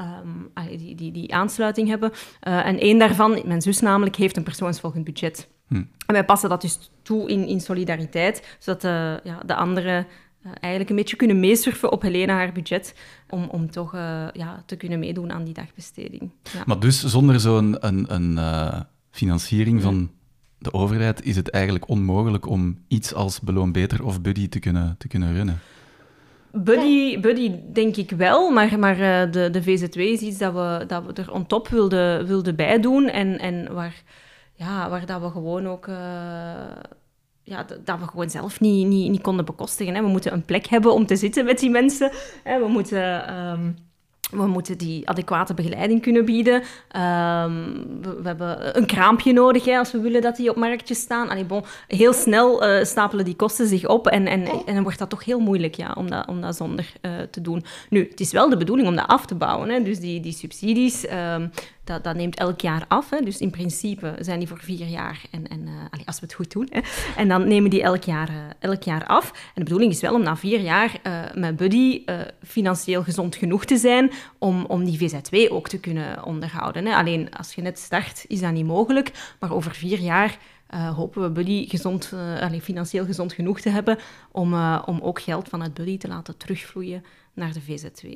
[0.00, 2.10] um, die, die, die aansluiting hebben.
[2.12, 5.48] Uh, en één daarvan, mijn zus namelijk, heeft een persoonsvolgend budget.
[5.66, 5.74] Hm.
[5.74, 8.90] En wij passen dat dus toe in, in solidariteit, zodat uh,
[9.24, 10.06] ja, de anderen
[10.46, 12.94] uh, eigenlijk een beetje kunnen meesurfen op Helena haar budget,
[13.28, 13.92] om, om toch
[14.32, 16.30] ja, te kunnen meedoen aan die dagbesteding.
[16.42, 16.62] Ja.
[16.66, 20.10] Maar dus zonder zo'n een, een, financiering van
[20.58, 24.94] de overheid is het eigenlijk onmogelijk om iets als Beloon Beter of Buddy te kunnen,
[24.98, 25.60] te kunnen runnen?
[26.52, 30.84] Buddy, buddy denk ik wel, maar, maar uh, de, de VZW is iets dat we,
[30.86, 34.02] dat we er on top wilden, wilden bijdoen en, en waar,
[34.54, 35.86] ja, waar dat we gewoon ook...
[35.86, 35.96] Uh,
[37.42, 39.94] ja, dat we gewoon zelf niet, niet, niet konden bekostigen.
[39.94, 40.02] Hè.
[40.02, 42.10] We moeten een plek hebben om te zitten met die mensen.
[42.42, 42.58] Hè.
[42.58, 43.34] We moeten...
[43.36, 43.76] Um,
[44.30, 46.54] we moeten die adequate begeleiding kunnen bieden.
[46.54, 46.62] Um,
[48.02, 51.28] we, we, hebben een kraampje nodig hè, als we willen dat die op marktjes staan.
[51.28, 54.98] Allee, bon, heel snel uh, stapelen die kosten zich op en, en, en dan wordt
[54.98, 57.64] dat toch heel moeilijk ja, om, dat, om dat zonder uh, te doen.
[57.90, 59.68] Nu, het is wel de bedoeling om dat af te bouwen.
[59.68, 59.82] Hè.
[59.82, 61.50] Dus die, die subsidies, um,
[61.86, 63.10] dat, neemt elk jaar af.
[63.10, 63.20] Hè.
[63.20, 65.20] Dus in principe zijn die voor vier jaar.
[65.30, 66.68] En, en allee, als we het goed doen.
[66.70, 66.80] Hè.
[67.16, 69.30] En dan nemen die elk jaar, uh, elk jaar af.
[69.30, 72.04] En de bedoeling is wel om na vier jaar uh, met Buddy
[72.42, 76.86] financieel gezond genoeg te zijn om, om die VZW ook te kunnen onderhouden.
[76.86, 76.94] Hè.
[76.94, 79.34] Alleen als je net start, is dat niet mogelijk.
[79.40, 80.38] Maar over vier jaar
[80.94, 82.12] hopen we Buddy gezond,
[82.62, 83.98] financieel gezond genoeg te hebben
[84.32, 88.06] om, om ook geld vanuit Buddy te laten terugvloeien naar de VZW.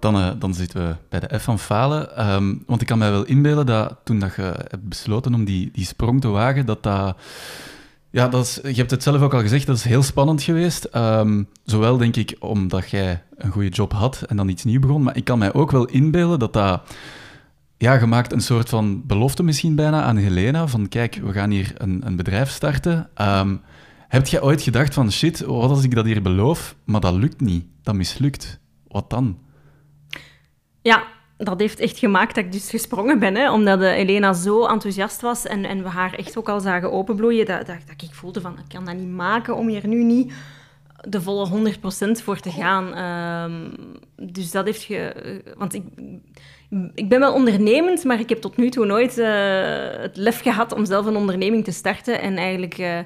[0.00, 2.30] Dan, uh, dan zitten we bij de F van falen.
[2.32, 5.70] Um, want ik kan mij wel inbeelden dat toen dat je hebt besloten om die,
[5.72, 7.16] die sprong te wagen, dat dat...
[8.10, 10.88] Ja, dat is, je hebt het zelf ook al gezegd, dat is heel spannend geweest.
[10.94, 15.02] Um, zowel denk ik omdat jij een goede job had en dan iets nieuws begon,
[15.02, 16.82] maar ik kan mij ook wel inbeelden dat dat...
[17.78, 21.50] Ja, je maakt een soort van belofte misschien bijna aan Helena, van kijk, we gaan
[21.50, 23.08] hier een, een bedrijf starten.
[23.20, 23.60] Um,
[24.08, 27.40] heb je ooit gedacht van, shit, wat als ik dat hier beloof, maar dat lukt
[27.40, 28.60] niet, dat mislukt?
[28.88, 29.38] Wat dan?
[30.86, 33.34] Ja, dat heeft echt gemaakt dat ik dus gesprongen ben.
[33.34, 36.92] Hè, omdat uh, Elena zo enthousiast was en, en we haar echt ook al zagen
[36.92, 40.04] openbloeien, dat, dat, dat ik voelde van, ik kan dat niet maken om hier nu
[40.04, 40.32] niet
[41.08, 42.98] de volle 100% voor te gaan.
[43.50, 43.72] Um,
[44.32, 45.54] dus dat heeft ge...
[45.56, 45.82] Want ik,
[46.94, 49.26] ik ben wel ondernemend, maar ik heb tot nu toe nooit uh,
[50.02, 52.20] het lef gehad om zelf een onderneming te starten.
[52.20, 52.78] En eigenlijk...
[52.78, 52.98] Uh,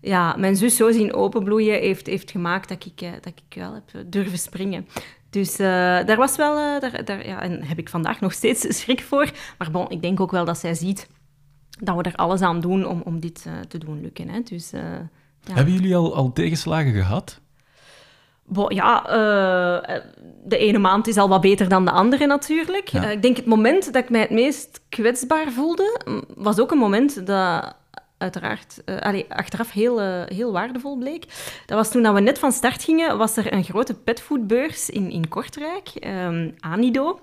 [0.00, 4.10] ja, mijn zus zo zien openbloeien heeft, heeft gemaakt dat ik, dat ik wel heb
[4.10, 4.86] durven springen.
[5.36, 5.66] Dus uh,
[6.06, 9.30] daar was wel, uh, daar, daar, ja, en heb ik vandaag nog steeds schrik voor.
[9.58, 11.08] Maar bon, ik denk ook wel dat zij ziet
[11.80, 14.28] dat we er alles aan doen om, om dit uh, te doen lukken.
[14.28, 14.40] Hè.
[14.40, 15.08] Dus, ja.
[15.52, 17.40] Hebben jullie al, al tegenslagen gehad?
[18.46, 19.02] Bo, ja,
[20.44, 22.88] de ene maand is al wat beter dan de andere natuurlijk.
[22.88, 23.10] Ja.
[23.10, 26.00] ik denk het moment dat ik mij het meest kwetsbaar voelde,
[26.36, 27.76] was ook een moment dat
[28.18, 31.24] uiteraard uh, achteraf heel, uh, heel waardevol bleek.
[31.66, 35.10] Dat was toen dat we net van start gingen, was er een grote petfoodbeurs in,
[35.10, 37.20] in Kortrijk, um, Anido.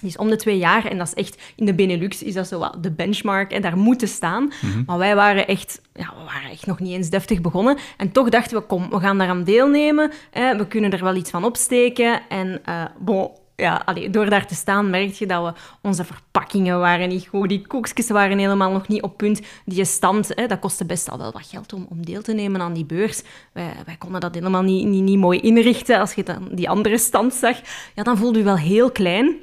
[0.00, 2.48] Die is om de twee jaar en dat is echt, in de Benelux is dat
[2.48, 4.42] zo wat de benchmark en daar moeten staan.
[4.42, 4.82] Mm -hmm.
[4.86, 7.76] Maar wij waren echt, ja, we waren echt nog niet eens deftig begonnen.
[7.96, 10.10] En toch dachten we, kom, we gaan daaraan deelnemen.
[10.30, 12.28] Hè, we kunnen er wel iets van opsteken.
[12.28, 16.78] En uh, bon, ja, allee, door daar te staan merk je dat we, onze verpakkingen
[16.78, 19.40] waren niet goed, die koekjes waren helemaal nog niet op punt.
[19.64, 22.60] Die stand, hè, dat kostte best al wel wat geld om, om deel te nemen
[22.60, 23.22] aan die beurs.
[23.52, 25.98] Wij, wij konden dat helemaal niet, niet, niet mooi inrichten.
[25.98, 27.60] Als je dan die andere stand zag,
[27.94, 29.36] ja, dan voelde je wel heel klein.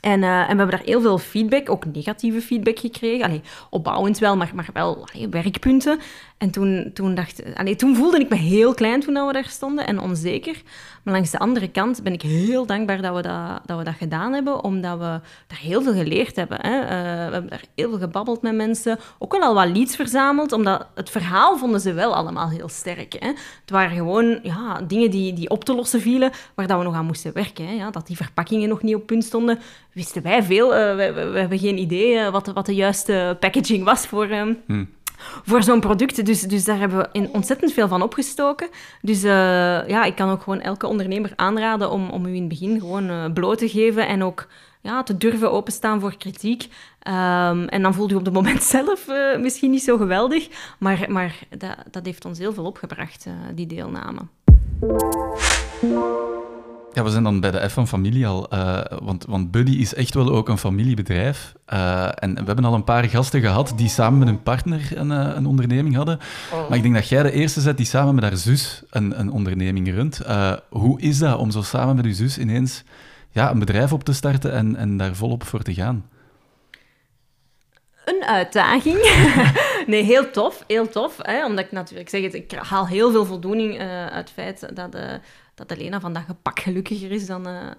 [0.00, 3.24] En, uh, en, we hebben daar heel veel feedback, ook negatieve feedback gekregen.
[3.24, 6.00] Allee, opbouwend wel, maar, maar wel werkpunten.
[6.40, 9.86] En toen, toen, dacht, allee, toen voelde ik me heel klein toen we daar stonden
[9.86, 10.62] en onzeker.
[11.02, 13.94] Maar langs de andere kant ben ik heel dankbaar dat we dat, dat, we dat
[13.94, 16.58] gedaan hebben, omdat we daar heel veel geleerd hebben.
[16.60, 16.80] Hè.
[16.82, 16.88] Uh,
[17.26, 20.86] we hebben daar heel veel gebabbeld met mensen, ook wel al wat leads verzameld, omdat
[20.94, 23.16] het verhaal vonden ze wel allemaal heel sterk.
[23.18, 23.28] Hè.
[23.60, 26.94] Het waren gewoon ja, dingen die, die op te lossen vielen, waar dat we nog
[26.94, 27.76] aan moesten werken.
[27.76, 29.58] Ja, dat die verpakkingen nog niet op punt stonden,
[29.92, 30.66] wisten wij veel.
[30.66, 34.30] Uh, we, hebben geen idee uh, wat, wat de juiste packaging was voor...
[34.30, 34.88] Um, hmm
[35.44, 36.26] voor zo'n product.
[36.26, 38.68] Dus, dus daar hebben we ontzettend veel van opgestoken.
[39.02, 39.30] Dus uh,
[39.88, 43.10] ja, ik kan ook gewoon elke ondernemer aanraden om, om u in het begin gewoon
[43.10, 44.46] uh, bloot te geven en ook
[44.80, 46.62] ja, te durven openstaan voor kritiek.
[46.62, 51.04] Um, en dan voelde u op het moment zelf uh, misschien niet zo geweldig, maar,
[51.08, 54.20] maar dat, dat heeft ons heel veel opgebracht, die deelname.
[56.92, 59.94] Ja, we zijn dan bij de F van familie al, uh, want, want Buddy is
[59.94, 61.52] echt wel ook een familiebedrijf.
[61.72, 65.10] Uh, en we hebben al een paar gasten gehad die samen met hun partner een,
[65.10, 66.18] uh, een onderneming hadden.
[66.52, 66.68] Oh.
[66.68, 69.30] Maar ik denk dat jij de eerste bent die samen met haar zus een, een
[69.30, 70.20] onderneming runt.
[70.68, 72.84] hoe is dat om zo samen met uw zus ineens
[73.30, 76.08] ja, een bedrijf op te starten en, en daar volop voor te gaan?
[78.04, 78.98] Een uitdaging.
[79.86, 80.64] nee, heel tof.
[80.66, 81.16] Heel tof.
[81.18, 81.44] Hè?
[81.46, 84.96] Omdat ik natuurlijk zeg, het, ik haal heel veel voldoening uit het feit dat
[85.66, 87.70] dat Elena vandaag een pak gelukkiger is dan, uh,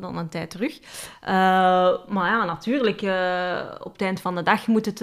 [0.00, 0.78] dan een tijd terug.
[0.80, 1.28] Uh,
[2.08, 5.00] maar ja, natuurlijk, uh, op het eind van de dag moet het,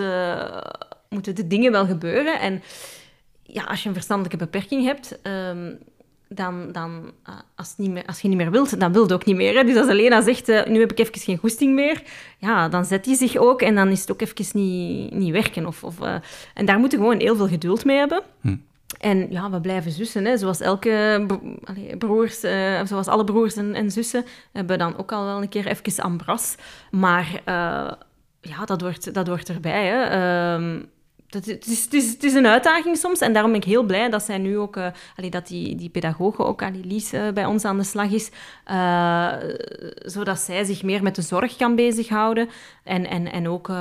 [1.09, 2.39] moeten de dingen wel gebeuren.
[2.39, 2.63] En
[3.43, 5.77] ja, als je een verstandelijke beperking hebt, um,
[6.27, 7.11] dan, dan
[7.55, 9.55] als, niet meer, als je niet meer wilt, dan wil je ook niet meer.
[9.55, 9.63] Hè?
[9.63, 12.03] Dus als Elena zegt, nu heb ik even geen goesting meer,
[12.37, 15.65] ja, dan zet hij zich ook en dan is het ook even niet, niet werken.
[15.65, 15.99] Of, of,
[16.53, 18.21] en daar moet je gewoon heel veel geduld mee hebben.
[18.41, 18.55] Hm.
[19.03, 20.37] En ja, we blijven zussen, hè.
[20.37, 21.25] zoals elke
[21.97, 25.67] broers, uh, zoals alle broers en, en, zussen, hebben dan ook al wel een keer
[25.67, 26.55] even ambras.
[26.91, 27.91] Maar uh,
[28.41, 29.85] ja, dat hoort, dat hoort erbij.
[29.85, 30.05] Hè.
[30.59, 30.81] Uh,
[31.27, 33.83] dat, het, is, het, is, het is een uitdaging soms en daarom ben ik heel
[33.83, 34.87] blij dat zij nu ook, uh,
[35.29, 38.31] dat die, die pedagoge ook, allee, bij ons aan de slag is,
[40.11, 42.49] zodat zij zich meer met de zorg kan bezighouden
[42.83, 43.71] en, en, en ook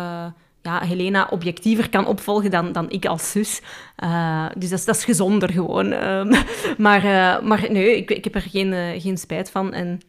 [0.62, 3.60] ja, Helena objectiever kan opvolgen dan, dan ik als zus.
[4.04, 5.92] Uh, dus dat is, dat is gezonder gewoon.
[5.92, 6.24] Uh,
[6.78, 9.72] maar, uh, maar nee, ik, ik heb er geen, geen spijt van.
[9.72, 10.00] En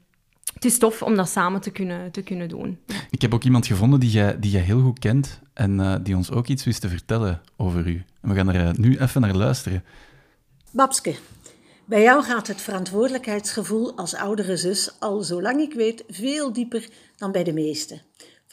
[0.53, 2.79] het is tof om dat samen te kunnen, te kunnen doen.
[3.09, 6.31] Ik heb ook iemand gevonden die jij, die jij heel goed kent en die ons
[6.31, 8.03] ook iets wist te vertellen over u.
[8.21, 9.83] En we gaan er nu even naar luisteren.
[10.71, 11.15] Babske,
[11.85, 17.31] bij jou gaat het verantwoordelijkheidsgevoel als oudere zus al zolang ik weet veel dieper dan
[17.31, 18.01] bij de meesten.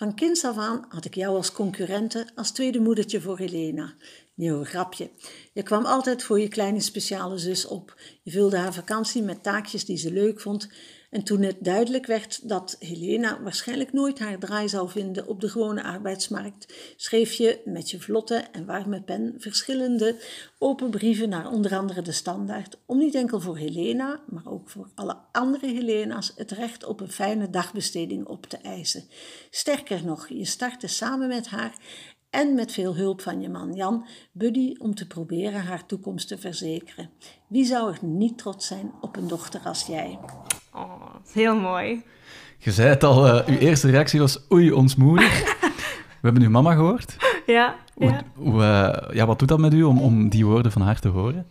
[0.00, 3.94] Van kinds af aan had ik jou als concurrente, als tweede moedertje voor Helena.
[4.34, 5.10] Nieuw grapje.
[5.52, 7.96] Je kwam altijd voor je kleine speciale zus op.
[8.22, 10.68] Je vulde haar vakantie met taakjes die ze leuk vond
[11.10, 15.48] en toen het duidelijk werd dat Helena waarschijnlijk nooit haar draai zou vinden op de
[15.48, 20.16] gewone arbeidsmarkt, schreef je met je vlotte en warme pen verschillende
[20.58, 24.88] open brieven naar onder andere de Standaard, om niet enkel voor Helena, maar ook voor
[24.94, 29.04] alle andere Helena's het recht op een fijne dagbesteding op te eisen.
[29.50, 31.74] Sterker nog, je startte samen met haar
[32.30, 36.38] en met veel hulp van je man Jan, Buddy, om te proberen haar toekomst te
[36.38, 37.10] verzekeren.
[37.48, 40.18] Wie zou er niet trots zijn op een dochter als jij?
[40.72, 42.02] Oh, heel mooi.
[42.58, 45.28] Je zei het al, uh, uw eerste reactie was oei, ons moeder.
[46.20, 47.16] We hebben uw mama gehoord.
[47.46, 47.76] Ja.
[47.96, 48.22] ja.
[48.34, 51.08] Hoe, uh, ja wat doet dat met u om, om die woorden van haar te
[51.08, 51.46] horen?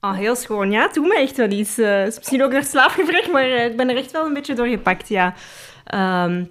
[0.00, 0.70] Oh, heel schoon.
[0.70, 1.78] Ja, doet me echt wel iets.
[1.78, 4.66] Uh, is misschien ook naar slaapgebrek, maar ik ben er echt wel een beetje door
[4.66, 5.34] gepakt, ja.
[6.24, 6.50] Um,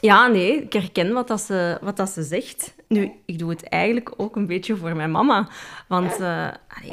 [0.00, 2.74] ja, nee, ik herken wat, dat ze, wat dat ze zegt.
[2.88, 5.48] Nu, ik doe het eigenlijk ook een beetje voor mijn mama.
[5.88, 6.48] Want uh,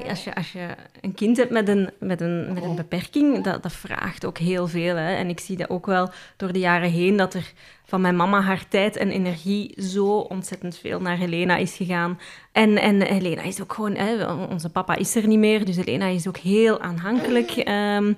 [0.09, 0.67] als, je, als je
[1.01, 4.67] een kind hebt met een, met een, met een beperking, dat, dat vraagt ook heel
[4.67, 4.95] veel.
[4.95, 5.15] Hè?
[5.15, 7.53] En ik zie dat ook wel door de jaren heen, dat er
[7.93, 12.19] van mijn mama haar tijd en energie zo ontzettend veel naar Helena is gegaan.
[12.51, 13.95] En, en Helena is ook gewoon...
[13.95, 17.63] Hè, onze papa is er niet meer, dus Helena is ook heel aanhankelijk.
[17.67, 18.17] Um,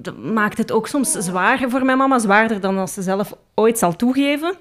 [0.00, 2.18] dat maakt het ook soms zwaar voor mijn mama.
[2.18, 4.54] Zwaarder dan als ze zelf ooit zal toegeven.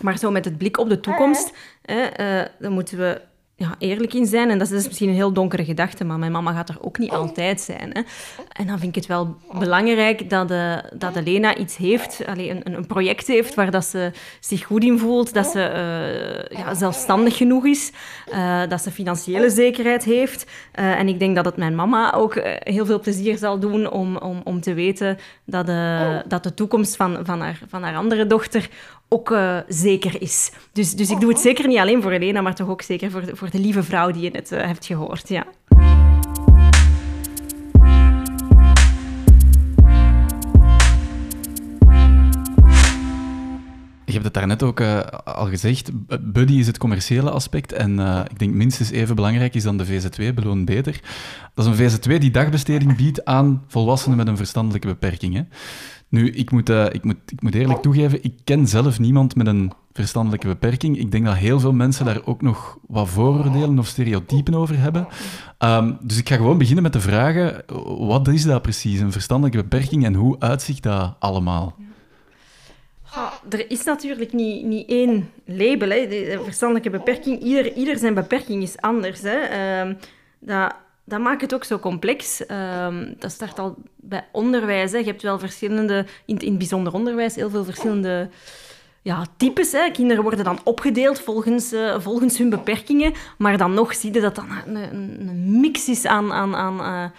[0.00, 1.52] Maar zo met het blik op de toekomst,
[1.82, 3.20] hè, uh, dan moeten we
[3.56, 4.50] ja, eerlijk in zijn.
[4.50, 7.10] En dat is misschien een heel donkere gedachte, maar mijn mama gaat er ook niet
[7.10, 7.90] altijd zijn.
[7.92, 8.00] Hè.
[8.52, 12.76] En dan vind ik het wel belangrijk dat, de, dat Elena iets heeft, allee, een,
[12.76, 15.58] een project heeft waar dat ze zich goed in voelt, dat ze
[16.50, 17.92] uh, ja, zelfstandig genoeg is,
[18.32, 20.50] uh, dat ze financiële zekerheid heeft.
[20.72, 24.40] En ik denk dat het mijn mama ook heel veel plezier zal doen om, om,
[24.44, 28.68] om te weten dat de, dat de toekomst van, van, haar, van haar andere dochter
[29.08, 30.52] ook uh, zeker is.
[30.72, 33.24] Dus, dus ik doe het zeker niet alleen voor Elena, maar toch ook zeker voor
[33.24, 35.28] de, voor de lieve vrouw die je net uh, hebt gehoord.
[35.28, 35.46] Ja.
[44.14, 45.90] Je hebt het daarnet ook uh, al gezegd,
[46.32, 49.86] buddy is het commerciële aspect en uh, ik denk minstens even belangrijk is dan de
[49.86, 51.00] VZ2, Beloon Beter.
[51.54, 55.34] Dat is een VZ2 die dagbesteding biedt aan volwassenen met een verstandelijke beperking.
[55.34, 55.42] Hè.
[56.08, 59.46] Nu, ik moet, uh, ik, moet, ik moet eerlijk toegeven, ik ken zelf niemand met
[59.46, 60.98] een verstandelijke beperking.
[60.98, 65.06] Ik denk dat heel veel mensen daar ook nog wat vooroordelen of stereotypen over hebben.
[65.58, 67.62] Um, dus ik ga gewoon beginnen met de vragen,
[67.98, 71.76] wat is dat precies, een verstandelijke beperking en hoe uitziet dat allemaal?
[73.48, 75.88] Er is natuurlijk niet, niet één label.
[75.88, 76.08] Hè.
[76.08, 79.20] De verstandelijke beperking, ieder, ieder zijn beperking is anders.
[79.22, 79.36] Hè.
[79.86, 79.94] Uh,
[80.38, 82.42] dat, dat maakt het ook zo complex.
[82.48, 82.86] Uh,
[83.18, 84.92] dat start al bij onderwijs.
[84.92, 84.98] Hè.
[84.98, 88.28] Je hebt wel verschillende, in, in het bijzonder onderwijs, heel veel verschillende
[89.02, 89.72] ja, types.
[89.72, 89.90] Hè.
[89.90, 93.12] Kinderen worden dan opgedeeld volgens, uh, volgens hun beperkingen.
[93.38, 96.80] Maar dan nog zie je dat dat een, een, een mix is aan, aan, aan
[96.80, 97.10] uh,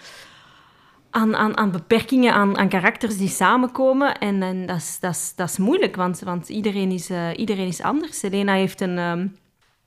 [1.10, 4.18] aan, aan, aan beperkingen, aan, aan karakters die samenkomen.
[4.18, 7.66] En, en dat, is, dat, is, dat is moeilijk, want, want iedereen, is, uh, iedereen
[7.66, 8.22] is anders.
[8.22, 9.36] Helena heeft een, um,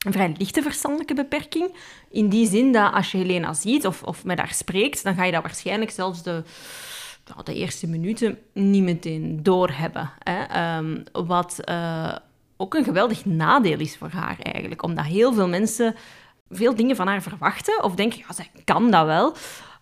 [0.05, 1.75] een vrij lichte verstandelijke beperking.
[2.09, 5.23] In die zin dat als je Helena ziet of, of met haar spreekt, dan ga
[5.23, 6.43] je dat waarschijnlijk zelfs de,
[7.43, 10.12] de eerste minuten niet meteen doorhebben.
[10.19, 10.77] Hè?
[10.77, 12.15] Um, wat uh,
[12.57, 14.83] ook een geweldig nadeel is voor haar eigenlijk.
[14.83, 15.95] Omdat heel veel mensen
[16.49, 19.35] veel dingen van haar verwachten of denken, ja, zij kan dat wel.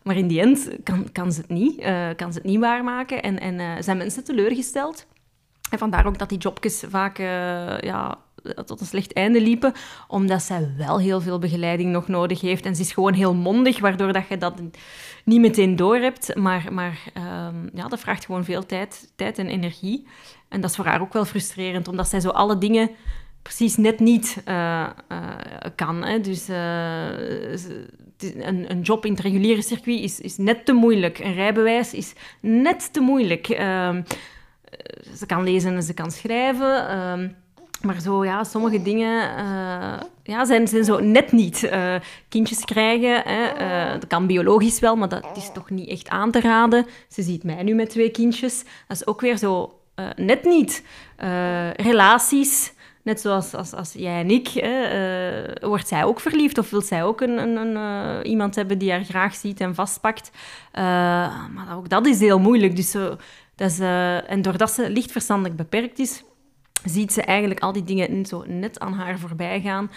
[0.03, 3.23] Maar in die end kan, kan, ze, het niet, uh, kan ze het niet waarmaken
[3.23, 5.05] en, en uh, zijn mensen teleurgesteld.
[5.69, 7.17] En vandaar ook dat die jobjes vaak
[7.81, 8.17] ja,
[8.65, 9.73] tot een slecht einde liepen,
[10.07, 12.65] omdat zij wel heel veel begeleiding nog nodig heeft.
[12.65, 14.61] En ze is gewoon heel mondig, waardoor dat je dat
[15.23, 16.35] niet meteen door hebt.
[16.35, 16.99] Maar, maar
[17.47, 20.07] um, ja, dat vraagt gewoon veel tijd, tijd en energie.
[20.47, 22.89] En dat is voor haar ook wel frustrerend, omdat zij zo alle dingen
[23.41, 25.29] precies net niet uh, uh,
[25.75, 26.03] kan.
[26.03, 26.19] Hè.
[26.19, 31.19] Dus een, een, job in het reguliere circuit is, is net te moeilijk.
[31.19, 33.49] Een rijbewijs is net te moeilijk.
[33.49, 33.97] Uh,
[35.15, 36.67] ze kan lezen en ze kan schrijven.
[37.81, 41.63] Maar zo, ja, sommige dingen uh, ja, zijn, zijn zo net niet.
[41.63, 41.95] Uh,
[42.29, 46.31] kindjes krijgen, hè, uh, dat kan biologisch wel, maar dat is toch niet echt aan
[46.31, 46.85] te raden.
[47.09, 48.63] Ze ziet mij nu met twee kindjes.
[48.87, 49.79] Dat is ook weer zo
[50.15, 50.83] net niet.
[51.75, 56.81] relaties, Net zoals als, als jij en ik, hè, wordt zij ook verliefd of wil
[56.81, 60.31] zij ook een, een, iemand hebben die haar graag ziet en vastpakt.
[61.53, 62.75] Maar ook dat is heel moeilijk.
[62.75, 62.95] Dus,
[63.55, 63.79] dat
[64.27, 66.23] en doordat ze licht verstandelijk beperkt is,
[66.89, 69.89] ziet ze eigenlijk al die dingen zo net aan haar voorbij gaan,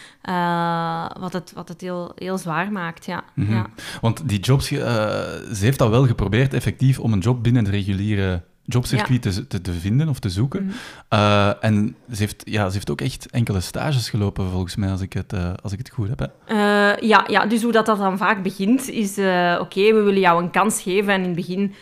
[1.21, 3.07] wat het, wat het heel, heel zwaar maakt.
[3.07, 3.25] Ja.
[3.35, 3.55] Mm -hmm.
[3.55, 3.67] ja.
[4.01, 8.43] Want die jobs, ze heeft dat wel geprobeerd effectief om een job binnen de reguliere
[8.71, 10.63] jobcircuit te, te, te, vinden of te zoeken.
[10.63, 10.71] Mm.
[11.11, 15.01] Uh, en ze heeft, ja, ze heeft ook echt enkele stages gelopen, volgens mij, als
[15.01, 16.19] ik het, uh, als ik het goed heb.
[16.19, 16.55] Hè.
[16.55, 19.11] Uh, ja, ja, dus hoe dat, dat dan vaak begint, is...
[19.11, 21.13] Oké, okay, we willen jou een kans geven.
[21.13, 21.73] En in het begin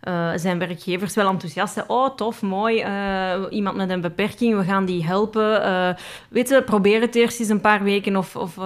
[0.00, 1.84] ja, zijn werkgevers wel enthousiast.
[1.86, 2.84] Oh, tof, mooi.
[3.50, 5.96] iemand met een beperking, we gaan die helpen.
[6.28, 8.58] weet je, probeer het eerst eens een paar weken of, of,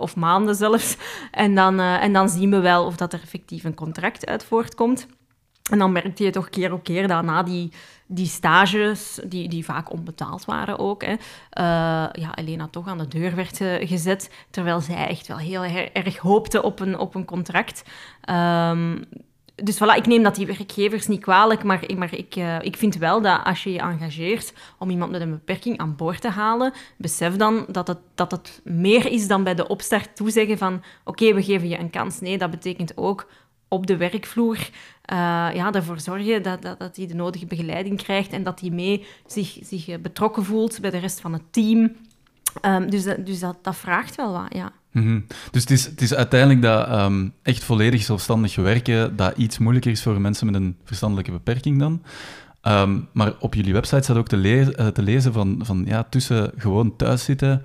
[0.00, 0.96] of maanden zelfs.
[1.30, 5.06] En dan, en dan zien we wel of dat er effectief een contract uit voortkomt.
[5.70, 7.72] En dan merkte je toch keer op keer dat na die,
[8.06, 11.18] die stages, die, die vaak onbetaald waren ook, hè, uh,
[12.12, 16.16] ja, Elena toch aan de deur werd uh, gezet, terwijl zij echt wel heel erg
[16.16, 17.82] hoopte op een, op een contract.
[18.30, 19.04] Um,
[19.62, 22.96] dus voilà, ik neem dat die werkgevers niet kwalijk, maar, maar ik, uh, ik vind
[22.96, 26.72] wel dat als je je engageert om iemand met een beperking aan boord te halen,
[26.96, 31.34] besef dan dat het, dat het meer is dan bij de opstart toezeggen van oké,
[31.34, 32.20] we geven je een kans.
[32.20, 33.28] Nee, dat betekent ook
[33.68, 34.68] op de werkvloer uh,
[35.54, 39.06] ja, ervoor zorgen dat, dat, dat hij de nodige begeleiding krijgt en dat hij mee
[39.26, 41.96] zich, zich eh, betrokken voelt bij de rest van het team.
[42.62, 44.72] Um, dus dus dat, dat vraagt wel wat, ja.
[44.96, 45.26] Mm -hmm.
[45.50, 49.90] Dus het is, het is uiteindelijk dat um, echt volledig zelfstandig werken dat iets moeilijker
[49.90, 52.02] is voor mensen met een verstandelijke beperking dan.
[52.62, 56.52] Um, maar op jullie website staat ook te, uh, te lezen van, van ja, tussen
[56.56, 57.62] gewoon thuis zitten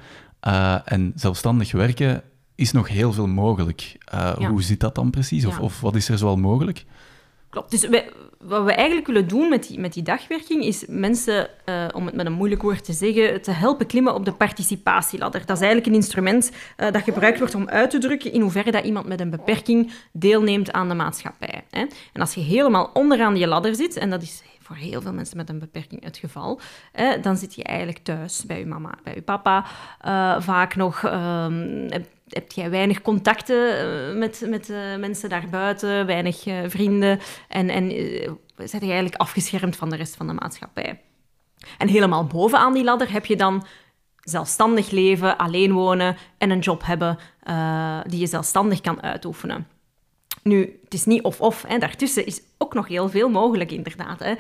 [0.48, 2.24] uh, en zelfstandig werken
[2.56, 3.98] is nog heel veel mogelijk.
[4.14, 4.50] Uh, ja.
[4.50, 5.46] Hoe zit dat dan precies?
[5.46, 5.62] Of, ja.
[5.62, 6.86] of wat is er zoal mogelijk?
[7.52, 7.72] Klopt.
[7.72, 7.88] Dus
[8.40, 12.16] wat we eigenlijk willen doen met die, met die dagwerking, is mensen, uh, om het
[12.16, 15.46] met een moeilijk woord te zeggen, te helpen klimmen op de participatieladder.
[15.46, 18.72] Dat is eigenlijk een instrument uh, dat gebruikt wordt om uit te drukken in hoeverre
[18.72, 21.64] dat iemand met een beperking deelneemt aan de maatschappij.
[21.70, 21.86] Hè.
[22.14, 25.38] En als je helemaal onderaan die ladder zit, en dat is voor heel veel mensen
[25.38, 26.60] met een beperking het geval,
[26.92, 29.66] hè, dan zit je eigenlijk thuis bij je mama, bij je papa,
[30.06, 31.04] uh, vaak nog...
[32.34, 37.90] Heb jij weinig contacten uh, met, met uh, mensen daarbuiten, weinig uh, vrienden en, en
[38.56, 41.02] zit je eigenlijk afgeschermd van de rest van de maatschappij.
[41.78, 43.66] En helemaal bovenaan die ladder heb je dan
[44.16, 47.18] zelfstandig leven, alleen wonen en een job hebben
[48.08, 49.68] die je zelfstandig kan uitoefenen.
[50.44, 51.62] Nu, het is niet of-of.
[51.62, 54.20] Daartussen is ook nog heel veel mogelijk, inderdaad.
[54.20, 54.36] Hè.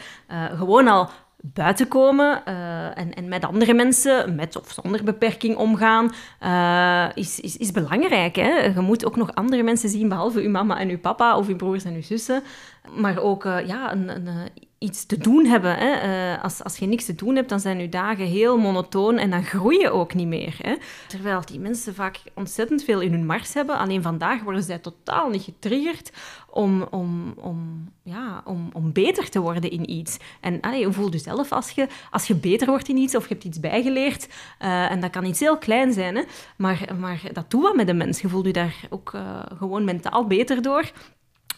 [0.56, 1.10] gewoon al
[1.44, 6.12] buiten komen uh, en, en met andere mensen, met of zonder beperking omgaan,
[6.44, 8.36] uh, is, is, is belangrijk.
[8.36, 8.50] Hè?
[8.50, 11.56] Je moet ook nog andere mensen zien, behalve uw mama en uw papa of uw
[11.56, 12.44] broers en uw zussen.
[12.90, 15.76] Maar ook uh, ja, een, een, iets te doen hebben.
[15.78, 16.38] Hè?
[16.42, 19.44] als, als je niks te doen hebt, dan zijn je dagen heel monotoon en dan
[19.44, 20.56] groei je ook niet meer.
[20.62, 20.76] Hè?
[21.08, 23.78] Terwijl die mensen vaak ontzettend veel in hun mars hebben.
[23.78, 26.12] Alleen vandaag worden zij totaal niet getriggerd
[26.50, 30.18] om, om, om, ja, om, om beter te worden in iets.
[30.40, 33.34] En allee, voel je zelf als je, als je beter wordt in iets of je
[33.34, 34.28] hebt iets bijgeleerd?
[34.60, 36.24] En dat kan iets heel klein zijn, hè?
[36.58, 38.22] Maar, maar dat doet wat met de mens.
[38.22, 39.14] Je voelt je daar ook
[39.58, 40.92] gewoon mentaal beter door.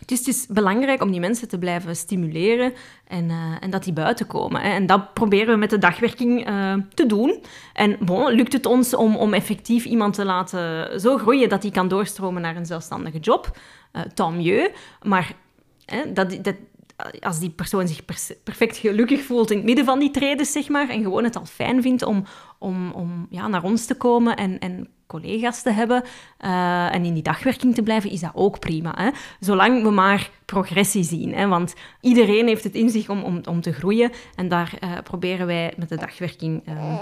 [0.09, 2.73] Het is belangrijk om die mensen te blijven stimuleren
[3.07, 4.61] en, uh, en dat die buiten komen.
[4.61, 4.69] Hè.
[4.69, 7.43] En dat proberen we met de dagwerking uh, te doen.
[7.73, 11.71] En bon, lukt het ons om, om effectief iemand te laten zo groeien dat hij
[11.71, 13.57] kan doorstromen naar een zelfstandige job?
[13.93, 14.71] Uh, tant mieux.
[15.01, 15.33] Maar
[15.85, 16.55] hè, dat, dat,
[17.19, 18.05] als die persoon zich
[18.43, 21.45] perfect gelukkig voelt in het midden van die treden, zeg maar, en gewoon het al
[21.45, 22.23] fijn vindt om,
[22.59, 26.03] om, om ja, naar ons te komen en, en collega's te hebben
[26.45, 28.93] uh, en in die dagwerking te blijven, is dat ook prima.
[28.97, 29.09] Hè?
[29.39, 31.33] Zolang we maar progressie zien.
[31.33, 31.47] Hè?
[31.47, 35.45] Want iedereen heeft het in zich om, om, om te groeien en daar uh, proberen
[35.45, 36.99] wij met de dagwerking uh,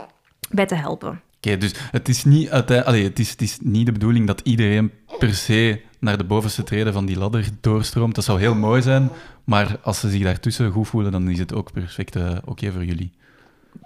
[0.49, 1.21] bij te helpen.
[1.37, 5.33] Oké, dus het is, niet het, is, het is niet de bedoeling dat iedereen per
[5.33, 8.15] se naar de bovenste treden van die ladder doorstroomt.
[8.15, 9.09] Dat zou heel mooi zijn,
[9.43, 12.85] maar als ze zich daartussen goed voelen, dan is het ook perfect oké okay voor
[12.85, 13.11] jullie.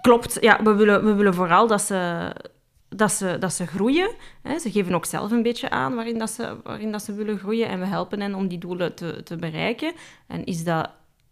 [0.00, 0.62] Klopt, ja.
[0.62, 2.30] We willen, we willen vooral dat ze,
[2.88, 4.10] dat ze, dat ze groeien.
[4.42, 4.58] Hè.
[4.58, 7.68] Ze geven ook zelf een beetje aan waarin, dat ze, waarin dat ze willen groeien
[7.68, 9.92] en we helpen hen om die doelen te, te bereiken.
[10.26, 10.90] En is dat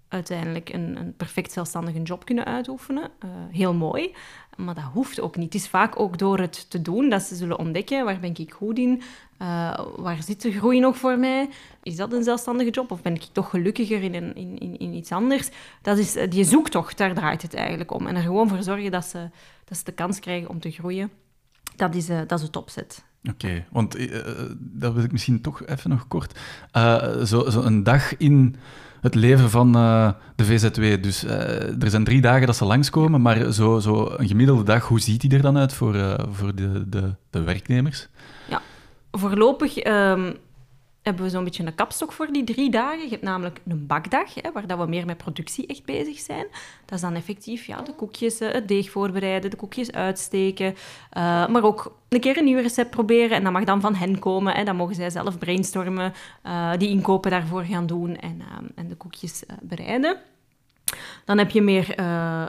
[0.09, 3.11] uiteindelijk een, een perfect zelfstandige job kunnen uitoefenen.
[3.25, 4.15] Uh, heel mooi.
[4.57, 5.53] Maar dat hoeft ook niet.
[5.53, 8.53] Het is vaak ook door het te doen dat ze zullen ontdekken waar ben ik
[8.53, 9.03] goed in,
[9.43, 11.49] uh, waar zit de groei nog voor mij?
[11.83, 14.95] Is dat een zelfstandige job of ben ik toch gelukkiger in, een, in, in, in
[14.95, 15.51] iets anders?
[15.83, 18.07] Dat is die zoektocht, daar draait het eigenlijk om.
[18.07, 19.31] En er gewoon voor zorgen dat ze,
[19.65, 21.11] dat ze de kans krijgen om te groeien.
[21.77, 23.05] Dat is, uh, dat is het opzet.
[23.23, 24.19] Oké, okay, want uh,
[24.59, 26.39] dat wil ik misschien toch even nog kort.
[27.25, 28.57] zo, zo een dag in
[29.05, 31.03] het leven van uh, de VZW.
[31.03, 34.89] Dus uh, er zijn drie dagen dat ze langskomen, maar zo, zo een gemiddelde dag,
[34.89, 38.09] hoe ziet die er dan uit voor, uh, voor de, de, de werknemers?
[38.49, 38.63] Ja,
[39.19, 40.37] voorlopig um,
[41.03, 43.03] hebben we zo'n beetje een kapstok voor die drie dagen.
[43.03, 46.47] Je hebt namelijk een bakdag, hè, waar dat we meer met productie echt bezig zijn.
[46.85, 50.67] Dat is dan effectief ja, de koekjes, het deeg voorbereiden, de koekjes uitsteken.
[50.67, 53.37] Uh, maar ook een keer een nieuw recept proberen.
[53.37, 54.55] En dat mag dan van hen komen.
[54.55, 54.65] Hè.
[54.65, 56.13] Dan mogen zij zelf brainstormen,
[56.47, 60.17] uh, die inkopen daarvoor gaan doen en, uh, en de koekjes bereiden.
[61.25, 61.97] Dan heb je meer uh,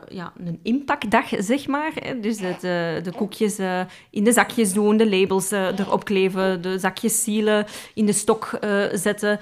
[0.09, 1.91] ja, een impactdag, zeg maar.
[2.21, 2.61] Dus het, uh,
[3.03, 8.05] de koekjes uh, in de zakjes doen, de labels erop kleven, de zakjes sealen, in
[8.05, 8.59] de stok
[8.93, 9.39] zetten.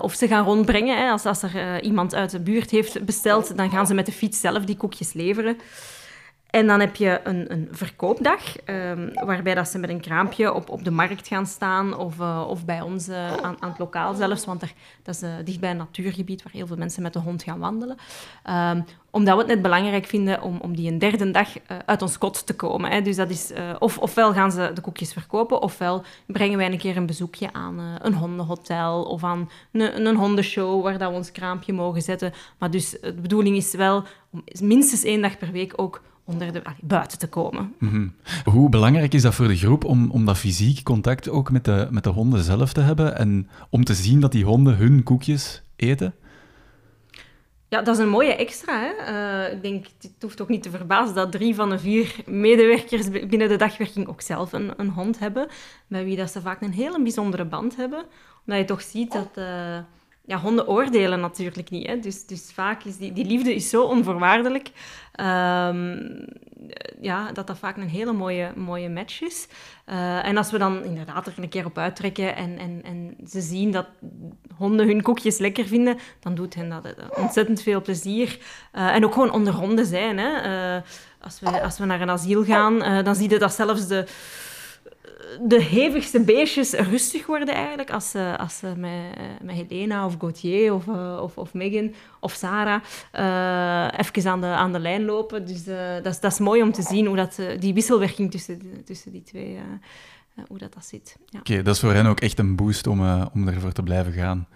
[0.00, 0.98] of ze gaan rondbrengen.
[0.98, 1.10] Hè.
[1.10, 4.40] Als, als er iemand uit de buurt heeft besteld, dan gaan ze met de fiets
[4.40, 5.56] zelf die koekjes leveren.
[6.54, 10.68] En dan heb je een, een verkoopdag, um, waarbij dat ze met een kraampje op,
[10.68, 14.14] op de markt gaan staan of, uh, of bij ons uh, aan, aan, het lokaal
[14.14, 17.12] zelfs, want er, dat is uh, dicht bij een natuurgebied waar heel veel mensen met
[17.12, 17.96] de hond gaan wandelen.
[18.50, 21.48] Um, omdat we het net belangrijk vinden om, om die een derde dag
[21.86, 22.90] uit ons kot te komen.
[22.90, 23.02] Hè.
[23.02, 26.96] Dus dat is, of, ofwel gaan ze de koekjes verkopen, ofwel brengen wij een keer
[26.96, 31.72] een bezoekje aan een hondenhotel of aan een, een hondenshow waar dat we ons kraampje
[31.72, 32.32] mogen zetten.
[32.58, 36.64] Maar dus de bedoeling is wel om minstens één dag per week ook onder de,
[36.64, 37.74] allee, buiten te komen.
[37.78, 38.14] Mm -hmm.
[38.44, 41.88] Hoe belangrijk is dat voor de groep om, om dat fysiek contact ook met de,
[41.90, 45.62] met de honden zelf te hebben en om te zien dat die honden hun koekjes
[45.76, 46.14] eten?
[47.68, 48.80] Ja, dat is een mooie extra.
[48.80, 49.12] Hè?
[49.12, 53.10] Uh, ik denk, het hoeft ook niet te verbazen dat drie van de vier medewerkers
[53.10, 55.48] binnen de dagwerking ook zelf een, een hond hebben,
[55.86, 58.04] met wie dat ze vaak een hele bijzondere band hebben.
[58.46, 59.30] Omdat je toch ziet dat...
[59.38, 59.78] Uh,
[60.26, 61.86] ja, honden oordelen natuurlijk niet.
[61.86, 61.98] Hè?
[61.98, 64.70] Dus, dus vaak is die, die liefde is zo onvoorwaardelijk
[65.20, 66.26] um,
[67.00, 69.48] ja, dat dat vaak een hele mooie, mooie match is.
[69.86, 73.40] Uh, en als we dan inderdaad er een keer op uittrekken en, en, en ze
[73.40, 73.86] zien dat
[74.56, 78.38] honden hun koekjes lekker vinden, dan doet hen dat eh, ontzettend veel plezier.
[78.74, 80.18] Uh, en ook gewoon onder honden zijn.
[80.18, 80.80] Hè?
[81.20, 84.06] als, we, als we naar een asiel gaan, dan zie je dat zelfs de
[85.40, 90.74] de hevigste beestjes rustig worden eigenlijk als ze, als ze met, met Helena of Gauthier
[90.74, 92.80] of, uh, of, of Megan of Sarah
[93.14, 95.46] uh, even aan de, aan de lijn lopen.
[95.46, 99.12] Dus dat, is, dat is mooi om te zien hoe dat, die wisselwerking tussen, tussen
[99.12, 99.58] die twee,
[100.46, 101.16] hoe dat, dat zit.
[101.26, 101.38] Ja.
[101.38, 104.48] Oké, dat is voor hen ook echt een boost om, om ervoor te blijven gaan.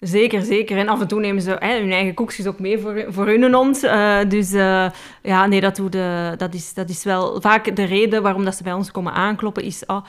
[0.00, 0.78] Zeker, zeker.
[0.78, 3.54] En af en toe nemen ze hè, hun eigen koekjes ook mee voor, voor hun
[3.54, 3.84] hond.
[3.84, 4.90] Uh, dus uh,
[5.22, 8.62] ja, nee, dat, de, dat, is, dat is wel vaak de reden waarom dat ze
[8.62, 9.62] bij ons komen aankloppen.
[9.62, 10.00] Is, uh,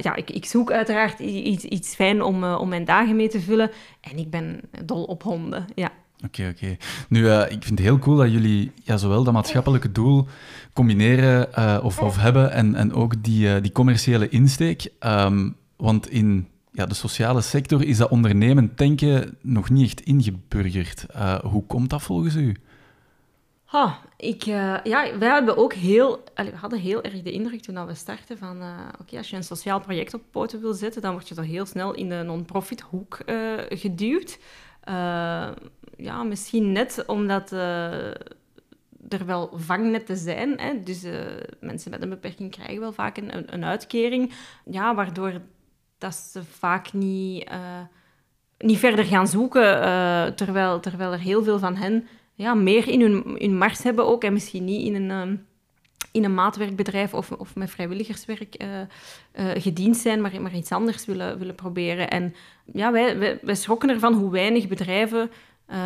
[0.00, 3.70] ja, ik, ik zoek uiteraard iets, iets fijn om, om mijn dagen mee te vullen.
[4.00, 5.90] En ik ben dol op honden, ja.
[6.24, 6.76] Oké, oké.
[7.08, 10.26] Nu, ik vind het heel cool dat jullie ja, zowel dat maatschappelijke doel
[10.72, 11.48] combineren
[11.84, 14.88] of, of hebben en, en ook die, die commerciële insteek.
[14.98, 21.06] Ehm, want in ja, de sociale sector is dat ondernemend denken nog niet echt ingeburgerd.
[21.42, 22.56] hoe komt dat volgens u?
[23.64, 27.86] Ha, ik, uh, ja, wij hebben ook heel, we hadden heel erg de indruk toen
[27.86, 31.12] we startten van, uh, oké, als je een sociaal project op poten wil zetten, dan
[31.12, 33.18] word je zo heel snel in de non-profit hoek
[33.68, 34.38] geduwd.
[35.96, 37.52] ja, misschien net omdat
[39.08, 40.60] er wel vangnetten zijn.
[40.60, 40.82] Hè?
[40.82, 41.02] Dus
[41.60, 44.32] mensen met een beperking krijgen wel vaak een, een uitkering,
[44.64, 45.40] ja, waardoor
[45.98, 47.50] dat ze vaak niet,
[48.58, 49.74] niet verder gaan zoeken,
[50.34, 54.24] terwijl, terwijl er heel veel van hen ja, meer in hun, hun mars hebben ook.
[54.24, 55.46] En misschien niet in een, um,
[56.12, 61.38] in een maatwerkbedrijf of, of met vrijwilligerswerk uh, gediend zijn, maar, maar iets anders willen,
[61.38, 62.10] willen proberen.
[62.10, 62.34] En
[62.72, 65.30] ja, wij, wij, wij schrokken ervan hoe weinig bedrijven...
[65.70, 65.76] Uh,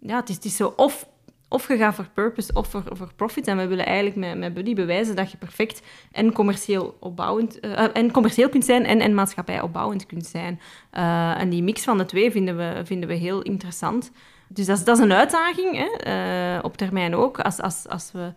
[0.00, 1.08] ja, het is, het is zo of
[1.50, 3.46] of je gaat voor purpose of voor, voor profit.
[3.46, 5.82] En we willen eigenlijk met, met Buddy bewijzen dat je perfect
[6.12, 10.60] en commercieel, opbouwend, uh, en commercieel kunt zijn en, en maatschappij opbouwend kunt zijn.
[10.94, 14.10] Uh, en die mix van de twee vinden we, vinden we heel interessant.
[14.48, 16.56] Dus dat is, dat is een uitdaging, hè?
[16.56, 17.40] Uh, op termijn ook.
[17.40, 18.32] Als, als, als, we,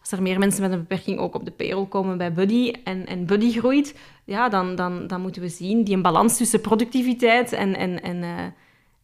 [0.00, 3.06] als er meer mensen met een beperking ook op de payroll komen bij Buddy en,
[3.06, 3.94] en Buddy groeit,
[4.24, 8.54] ja, dan, dan, dan moeten we zien die een balans tussen productiviteit en, en, en,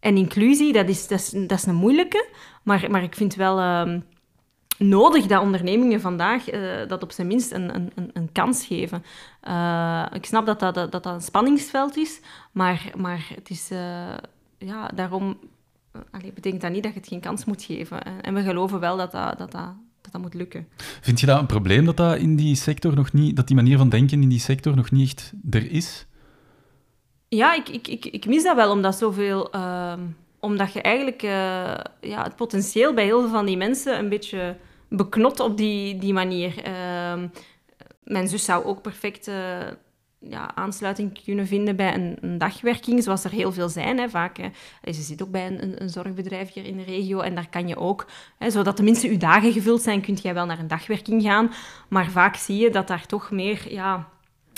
[0.05, 2.29] en inclusie, dat is, dat, is, dat is een moeilijke.
[2.63, 3.95] Maar, maar ik vind wel uh,
[4.79, 9.03] nodig dat ondernemingen vandaag uh, dat op zijn minst een, een, een kans geven.
[10.13, 12.21] ik snap dat dat, dat dat een spanningsveld is,
[12.53, 13.69] maar, maar het is
[14.59, 15.39] ja, daarom
[16.35, 18.23] betekent dat niet dat je het geen kans moet geven.
[18.23, 19.75] En we geloven wel dat dat, dat, dat,
[20.11, 20.67] dat, moet lukken.
[21.01, 23.79] Vind je dat een probleem dat dat in die sector nog niet, dat die manier
[23.79, 26.07] van denken in die sector nog niet echt er is?
[27.35, 29.55] Ja, ik, ik, ik, ik mis dat wel, omdat zoveel...
[29.55, 29.93] Uh,
[30.41, 31.31] omdat je eigenlijk uh,
[32.01, 34.57] ja, het potentieel bij heel veel van die mensen een beetje
[34.89, 36.69] beknot op die, die manier.
[36.69, 37.23] Uh,
[38.03, 39.31] mijn zus zou ook perfect
[40.19, 43.99] ja, aansluiting kunnen vinden bij een, een, dagwerking, zoals er heel veel zijn.
[43.99, 44.93] Hè, vaak, hè.
[44.93, 47.77] Ze zit ook bij een, een, zorgbedrijf hier in de regio en daar kan je
[47.77, 48.07] ook,
[48.39, 51.53] hè, zodat tenminste je dagen gevuld zijn, kun jij wel naar een dagwerking gaan.
[51.89, 53.73] Maar vaak zie je dat daar toch meer...
[53.73, 54.09] Ja,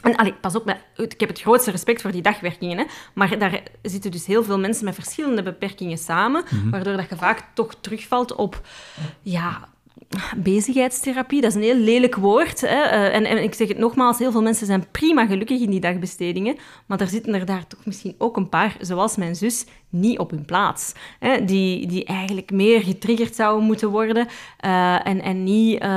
[0.06, 2.84] en allee, pas op, ik heb het grootste respect voor die dagwerkingen, hè,
[3.14, 6.70] maar daar zitten dus heel veel mensen met verschillende beperkingen samen, mhm.
[6.70, 8.60] waardoor dat je vaak toch terugvalt op
[9.22, 9.68] ja,
[10.36, 12.60] bezigheidstherapie, dat is een heel lelijk woord.
[12.60, 12.82] Hè?
[12.82, 15.80] Eh, en, en, ik zeg het nogmaals, heel veel mensen zijn prima gelukkig in die
[15.80, 20.18] dagbestedingen, maar er zitten er daar toch misschien ook een paar, zoals mijn zus, niet
[20.18, 20.94] op hun plaats.
[21.18, 21.44] Hè?
[21.44, 24.26] Die, die eigenlijk meer getriggerd zouden moeten worden
[24.64, 25.88] uh, en, en niet uh,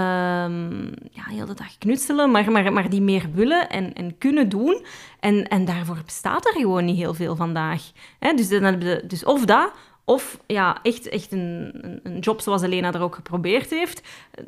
[1.11, 4.85] ja, heel de dag knutselen, maar, maar, maar die meer willen en, en kunnen doen.
[5.19, 7.91] En, en daarvoor bestaat er gewoon niet heel veel vandaag.
[8.19, 8.33] Hè?
[8.33, 9.71] Dus, dan, dus of dat,
[10.09, 11.71] of ja, echt, echt een,
[12.03, 14.01] een, job zoals Elena er ook geprobeerd heeft,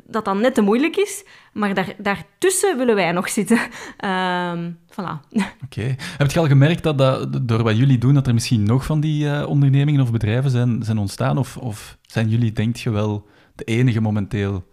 [0.06, 1.24] dat dan net te moeilijk is.
[1.52, 3.58] Maar daar, daartussen willen wij nog zitten.
[4.04, 5.30] Um, voilà.
[5.64, 5.94] Oké.
[6.18, 9.00] Heb je al gemerkt dat, dat door wat jullie doen, dat er misschien nog van
[9.00, 11.38] die uh, ondernemingen of bedrijven zijn, zijn ontstaan?
[11.38, 14.64] Of, of zijn jullie, denk je wel, de enige momenteel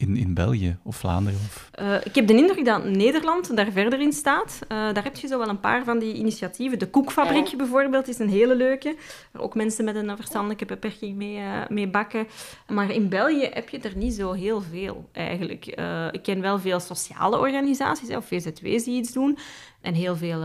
[0.00, 1.38] in, in België of Vlaanderen?
[1.38, 1.70] Of...
[1.80, 4.58] Uh, ik heb de indruk dat Nederland daar verder in staat.
[4.62, 6.78] Uh, daar heb je zo wel een paar van die initiatieven.
[6.78, 8.96] De Koekfabriek bijvoorbeeld is een hele leuke,
[9.32, 12.26] waar ook mensen met een verstandelijke beperking mee, uh, mee bakken.
[12.68, 15.66] Maar in België heb je er niet zo heel veel eigenlijk.
[16.10, 19.38] ik ken wel veel sociale organisaties, of VZW's die iets doen,
[19.80, 20.42] en heel veel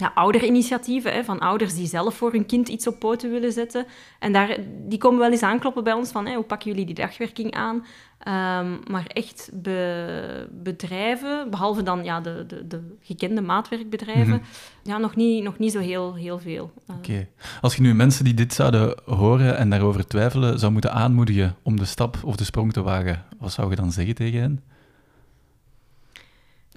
[0.00, 3.86] ja, ouderinitiatieven, hè, van ouders die zelf voor hun kind iets op poten willen zetten.
[4.18, 4.56] En daar,
[4.88, 7.86] die komen wel eens aankloppen bij ons van, hè, hoe pakken jullie die dagwerking aan?
[8.28, 14.42] Um, maar echt be, bedrijven, behalve dan ja, de, de, de gekende maatwerkbedrijven, mm
[14.82, 16.72] ja, nog, niet, nog niet zo heel, heel veel.
[16.90, 16.96] Uh.
[16.96, 17.28] Oké.
[17.60, 21.76] Als je nu mensen die dit zouden horen en daarover twijfelen, zou moeten aanmoedigen om
[21.76, 24.62] de stap of de sprong te wagen, wat zou je dan zeggen tegen hen?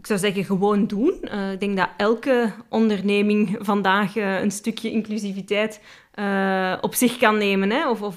[0.03, 1.13] ik zou zeggen, gewoon doen.
[1.23, 5.81] Uh, ik denk dat elke onderneming vandaag uh, een stukje inclusiviteit
[6.15, 7.69] uh, op zich kan nemen.
[7.69, 7.89] Hè?
[7.89, 8.15] Of, of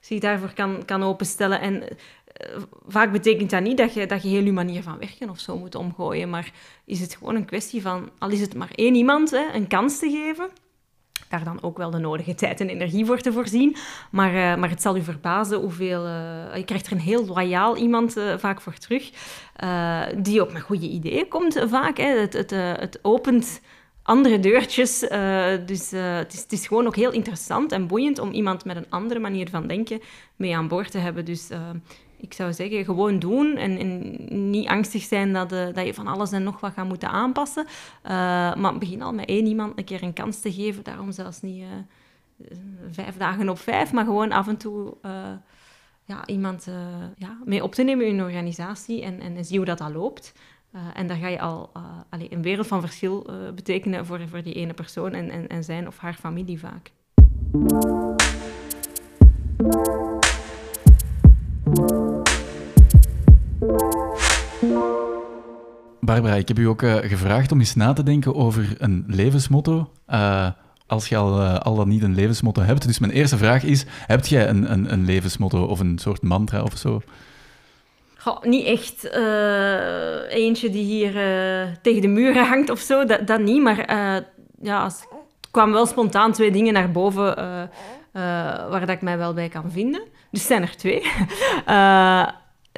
[0.00, 1.60] zich daarvoor kan, kan openstellen.
[1.60, 1.82] En
[2.86, 5.58] vaak betekent dat niet dat je, dat je heel je manier van werken of zo
[5.58, 6.30] moet omgooien.
[6.30, 6.52] Maar
[6.84, 9.98] is het gewoon een kwestie van, al is het maar één iemand, hè, een kans
[9.98, 10.50] te geven
[11.28, 13.76] daar dan ook wel de nodige tijd en energie voor te voorzien.
[14.10, 16.06] Maar, uh, maar het zal u verbazen hoeveel...
[16.06, 19.10] Uh, je krijgt er een heel loyaal iemand uh, vaak voor terug,
[20.16, 21.96] die ook met goede ideeën komt vaak.
[21.96, 22.18] Hè.
[22.18, 23.60] Het, het, het opent
[24.08, 24.98] andere deurtjes.
[25.66, 28.90] dus het is, het, is, gewoon ook heel interessant en boeiend om iemand met een
[28.90, 30.00] andere manier van denken
[30.36, 31.24] mee aan boord te hebben.
[31.24, 31.48] Dus
[32.16, 36.32] ik zou zeggen, gewoon doen en, en niet angstig zijn dat, dat je van alles
[36.32, 37.66] en nog wat gaat moeten aanpassen.
[38.58, 41.64] Maar begin al met één iemand een keer een kans te geven, daarom zelfs niet,
[42.90, 44.96] vijf dagen op vijf, maar gewoon af en toe
[46.04, 46.68] ja, iemand
[47.16, 50.32] ja, mee op te nemen in een organisatie en, en zie hoe dat al loopt.
[50.94, 54.72] En daar ga je al uh, een wereld van verschil betekenen voor, voor die ene
[54.72, 56.92] persoon en, en, en zijn of haar familie vaak.
[66.00, 69.92] Barbara, ik heb u ook gevraagd om eens na te denken over een levensmotto.
[70.86, 72.86] Als je al, al dan niet een levensmotto hebt.
[72.86, 76.62] Dus mijn eerste vraag is, heb jij een, een, een levensmotto of een soort mantra
[76.62, 77.00] of zo?
[78.42, 79.04] Niet echt
[80.28, 81.12] eentje die hier
[81.82, 83.62] tegen de muren hangt of zo, dat, dat niet.
[83.62, 83.94] Maar
[84.62, 85.00] ja, als,
[85.40, 87.34] er kwamen wel spontaan twee dingen naar boven
[88.70, 90.02] waar dat ik mij wel bij kan vinden.
[90.30, 91.02] Dus zijn er twee.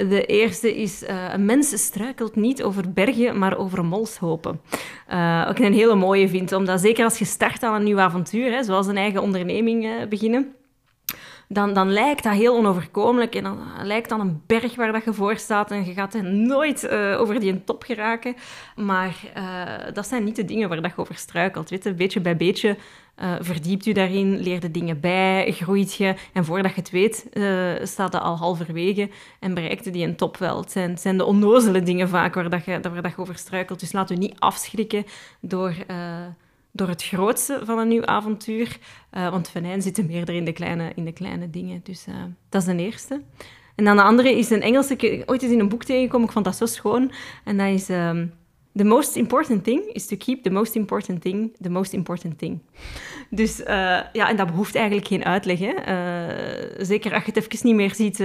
[0.08, 4.60] De eerste is, uh, een mens struikelt niet over bergen, maar over molshopen.
[5.12, 8.52] Uh, ook een hele mooie vind, omdat zeker als je start aan een nieuw avontuur,
[8.52, 10.54] hè, zoals een eigen onderneming uh, beginnen,
[11.52, 15.12] dan, dan lijkt dat heel onoverkomelijk en dan lijkt dan een berg waar dat je
[15.12, 18.34] voor staat en je gaat er nooit over die top geraken.
[18.76, 19.16] Maar
[19.92, 21.70] dat zijn niet de dingen waar dat je over struikelt.
[21.70, 21.94] Weet je?
[21.94, 22.76] Beetje bij beetje
[23.22, 26.14] uh, verdiept u daarin, leer de dingen bij, groeit je.
[26.32, 27.26] En voordat je het weet,
[27.88, 29.08] staat het al halverwege
[29.40, 30.60] en bereikt die een top wel.
[30.60, 33.80] Het zijn, zijn de onnozele dingen vaak waar, dat je, waar dat je over struikelt.
[33.80, 35.04] Dus laat u niet afschrikken
[35.40, 35.74] door,
[36.72, 38.78] door het grootste van een nieuw avontuur.
[39.10, 41.80] want venijn zit meer in de kleine, in de kleine dingen.
[41.82, 42.06] Dus
[42.48, 43.22] dat is de eerste.
[43.76, 44.96] En dan de andere is een Engelse...
[44.96, 47.12] Ik ooit eens in een boek tegengekomen, ik vond dat zo schoon.
[47.44, 47.88] En dat is...
[47.88, 48.32] Um,
[48.74, 52.60] The most important thing is to keep the most important thing the most important thing.
[53.30, 53.66] Dus uh,
[54.12, 55.58] ja, en dat behoeft eigenlijk geen uitleg.
[56.78, 58.16] Zeker als je het even niet meer ziet,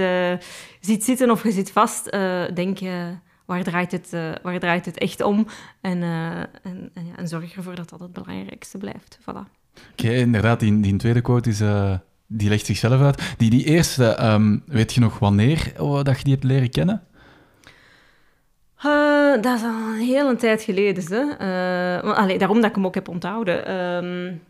[0.80, 2.10] ziet zitten of je zit vast,
[2.54, 3.16] denk je,
[3.46, 4.10] waar, draait het,
[4.42, 5.46] waar draait het echt om?
[5.80, 9.18] En, en, en, ja, en, zorg ervoor dat dat het belangrijkste blijft.
[9.20, 9.24] Voilà.
[9.24, 11.62] Oké, okay, inderdaad, die, die tweede quote is
[12.26, 13.34] die legt zichzelf uit.
[13.38, 17.02] Die, die eerste, um, weet je nog wanneer oh, dat je die hebt leren kennen?
[19.40, 21.04] Dat is al een hele tijd geleden.
[21.38, 22.02] Hè.
[22.02, 23.74] Allee, daarom dat ik hem ook heb onthouden.
[23.74, 24.42] Um,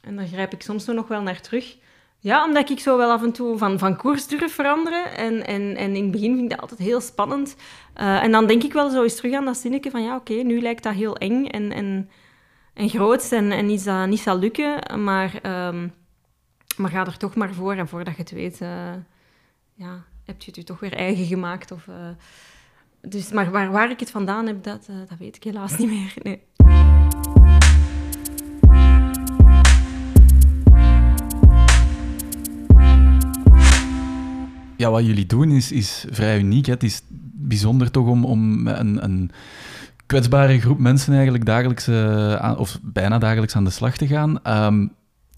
[0.00, 1.76] en daar grijp ik soms nog wel naar terug.
[2.18, 5.16] Ja, omdat ik zo wel af en toe van, van koers durf veranderen.
[5.16, 7.56] En, en, en in het begin vind ik dat altijd heel spannend.
[7.96, 10.02] Uh, en dan denk ik wel zo eens terug aan dat zinnetje van...
[10.02, 12.10] Ja, oké, nu lijkt dat heel eng en, en,
[12.74, 15.02] en groot en, en iets dat niet zal lukken.
[15.04, 15.34] Maar,
[15.66, 15.92] um,
[16.76, 17.74] maar ga er toch maar voor.
[17.74, 18.58] En voordat je het weet,
[19.74, 21.70] ja, heb je het je toch weer eigen gemaakt.
[21.72, 21.88] Of
[23.00, 26.40] dus, maar waar, waar ik het vandaan heb, dat, dat weet ik helaas niet meer.
[34.76, 36.66] Ja, wat jullie doen is, is vrij uniek.
[36.66, 36.72] Hè.
[36.72, 37.02] Het is
[37.42, 39.30] bijzonder toch om, om een, een
[40.06, 41.88] kwetsbare groep mensen eigenlijk dagelijks,
[42.38, 44.40] aan, of bijna dagelijks aan de slag te gaan.
[44.46, 44.92] Um,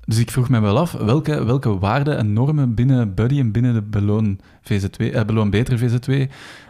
[0.05, 3.75] dus ik vroeg me wel af, welke, welke waarden en normen binnen Buddy en binnen
[3.75, 6.13] de Beloon, VZ2, eh, Beloon Beter VZ2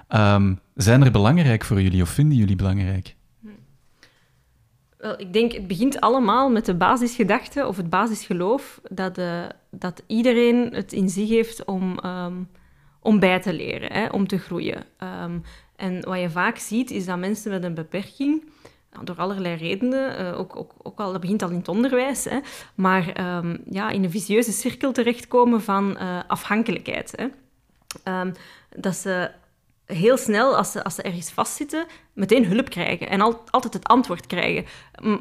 [0.09, 3.15] um, zijn er belangrijk voor jullie of vinden jullie belangrijk?
[4.99, 10.03] Wel, ik denk, het begint allemaal met de basisgedachte of het basisgeloof dat, uh, dat
[10.07, 12.49] iedereen het in zich heeft om, um,
[13.05, 14.85] om bij te leren, hè, om te groeien.
[15.23, 15.43] Um,
[15.77, 18.45] en wat je vaak ziet, is dat mensen met een beperking
[19.03, 22.39] door allerlei redenen, uh, ook, ook, ook al, dat begint al in het onderwijs, hè,
[22.75, 27.15] maar um, ja, in een vicieuze cirkel terechtkomen van uh, afhankelijkheid.
[27.17, 27.27] Hè.
[28.21, 28.33] Um,
[28.77, 29.31] dat ze
[29.87, 33.87] heel snel, als ze, als ze ergens vastzitten, meteen hulp krijgen en al, altijd het
[33.87, 34.65] antwoord krijgen.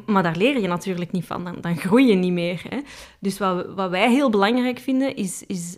[0.05, 2.63] maar daar leer je natuurlijk niet van, dan, dan groei je niet meer.
[2.69, 2.79] Hè.
[3.19, 5.77] Dus wat, wat wij heel belangrijk vinden, is, is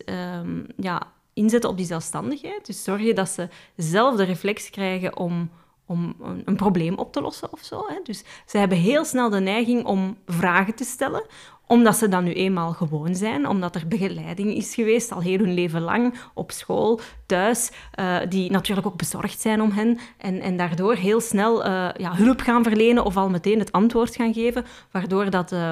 [0.77, 2.65] ja, inzetten op die zelfstandigheid.
[2.65, 5.49] Dus zorgen dat ze zelf de reflex krijgen om
[5.87, 7.85] om een, een, probleem op te lossen of zo.
[7.87, 7.95] Hè.
[8.03, 11.25] Dus ze hebben heel snel de neiging om vragen te stellen,
[11.67, 15.53] omdat ze dan nu eenmaal gewoon zijn, omdat er begeleiding is geweest al heel hun
[15.53, 20.57] leven lang, op school, thuis, uh, die natuurlijk ook bezorgd zijn om hen en, en
[20.57, 24.65] daardoor heel snel uh, ja, hulp gaan verlenen of al meteen het antwoord gaan geven,
[24.91, 25.51] waardoor dat...
[25.51, 25.71] Uh,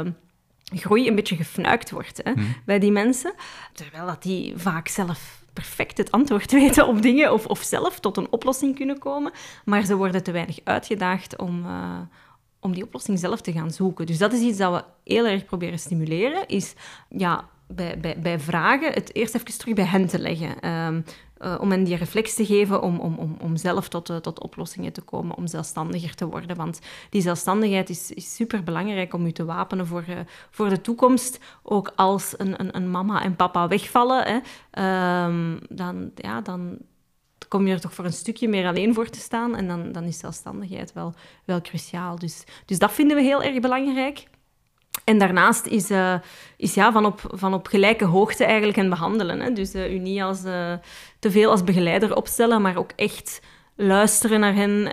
[0.75, 2.55] groei een beetje gefnuikt wordt hè, hmm.
[2.65, 3.33] bij die mensen.
[3.73, 8.17] Terwijl dat die vaak zelf perfect het antwoord weten op dingen of, of zelf tot
[8.17, 9.31] een oplossing kunnen komen,
[9.65, 11.99] maar ze worden te weinig uitgedaagd om, uh,
[12.59, 14.05] om die oplossing zelf te gaan zoeken.
[14.05, 16.73] Dus dat is iets dat we heel erg proberen stimuleren, is
[17.09, 20.69] ja, bij, bij, bij vragen het eerst even terug bij hen te leggen.
[20.69, 21.03] Um,
[21.43, 24.39] uh, om hen die reflex te geven om, om, om, om zelf tot, uh, tot
[24.39, 26.55] oplossingen te komen, om zelfstandiger te worden.
[26.55, 26.79] Want
[27.09, 30.19] die zelfstandigheid is, super belangrijk om je te wapenen voor, uh,
[30.49, 31.39] voor de toekomst.
[31.63, 34.23] Ook als een, een, een mama en papa wegvallen,
[34.71, 36.77] hè, um, dan, ja, dan
[37.47, 39.55] kom je er toch voor een stukje meer alleen voor te staan.
[39.55, 41.13] En dan, dan is zelfstandigheid wel,
[41.45, 42.19] wel cruciaal.
[42.19, 44.31] Dus, dus dat vinden we heel erg belangrijk.
[45.03, 46.15] En daarnaast is, uh,
[46.57, 49.39] is ja, van, op, van op gelijke hoogte eigenlijk hen behandelen.
[49.39, 49.53] Hè.
[49.53, 50.73] Dus uh, u niet als, uh,
[51.19, 53.41] te veel als begeleider opstellen, maar ook echt
[53.75, 54.87] luisteren naar hen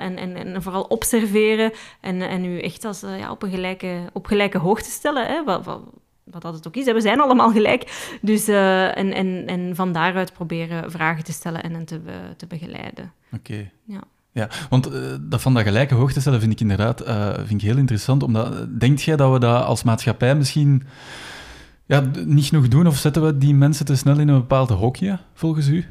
[0.00, 1.72] en, en, en vooral observeren.
[2.00, 5.26] En, en u echt als, ja, op, een gelijke, op gelijke hoogte stellen.
[5.26, 5.44] Hè.
[5.44, 5.80] Wat, wat,
[6.24, 8.16] wat dat het ook is, we zijn allemaal gelijk.
[8.20, 12.00] Dus, en, en, en van daaruit proberen vragen te stellen en hen te,
[12.36, 13.12] te begeleiden.
[13.32, 13.70] Oké.
[13.84, 14.00] Ja.
[14.32, 17.68] Ja, want uh, dat van dat gelijke hoogte stellen vind ik inderdaad uh, vind ik
[17.68, 18.22] heel interessant.
[18.22, 20.82] Omdat, denkt jij dat we dat als maatschappij misschien
[21.86, 22.86] ja, niet genoeg doen?
[22.86, 25.84] Of zetten we die mensen te snel in een bepaald hokje, volgens u?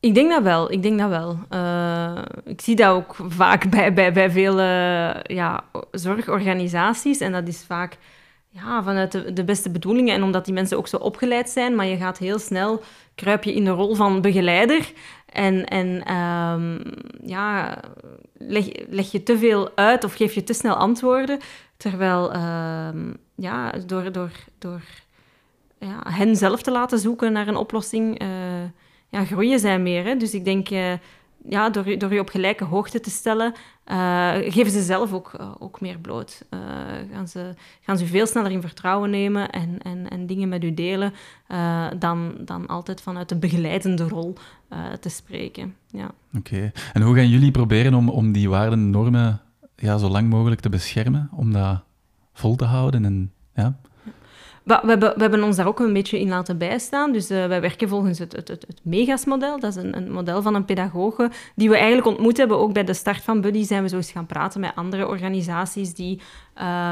[0.00, 0.72] Ik denk dat wel.
[0.72, 1.38] Ik denk dat wel.
[2.44, 4.60] Ik zie dat ook vaak bij, bij, bij veel
[5.22, 7.20] ja, zorgorganisaties.
[7.20, 7.98] En dat is vaak
[8.50, 10.14] ja, vanuit de, de, beste bedoelingen.
[10.14, 11.74] En omdat die mensen ook zo opgeleid zijn.
[11.74, 12.82] Maar je gaat heel snel,
[13.14, 14.92] kruip je in de rol van begeleider.
[15.32, 16.82] En, en um,
[17.24, 17.78] ja,
[18.88, 21.38] leg, je te veel uit of geef je te snel antwoorden.
[21.76, 24.82] Terwijl um, ja, door, door, door
[25.78, 28.28] ja, hen zelf te laten zoeken naar een oplossing, uh,
[29.08, 30.04] ja, groeien zij meer.
[30.04, 30.16] Hè?
[30.16, 30.92] Dus ik denk, uh,
[31.48, 33.54] ja, door, door je op gelijke hoogte te stellen,
[33.86, 36.44] uh, geven ze zelf ook, uh, ook meer bloot.
[36.50, 36.60] Uh,
[37.12, 40.74] gaan, ze, gaan ze veel sneller in vertrouwen nemen en, en, en dingen met u
[40.74, 41.12] delen
[41.98, 44.34] dan, dan altijd vanuit de begeleidende rol
[45.00, 45.74] te spreken.
[45.86, 46.10] Ja.
[46.36, 46.72] Oké.
[46.92, 49.40] En hoe gaan jullie proberen om, om die waarden en normen
[49.76, 51.28] ja, zo lang mogelijk te beschermen?
[51.32, 51.82] Om dat
[52.32, 53.32] vol te houden en...
[53.54, 53.78] Ja?
[54.62, 57.12] We hebben, we hebben ons daar ook een beetje in laten bijstaan.
[57.12, 59.60] Dus uh, wij werken volgens het, het, het, MEGAS-model.
[59.60, 62.58] Dat is een, een, model van een pedagoge die we eigenlijk ontmoet hebben.
[62.58, 65.94] Ook bij de start van Buddy zijn we zo eens gaan praten met andere organisaties
[65.94, 66.20] die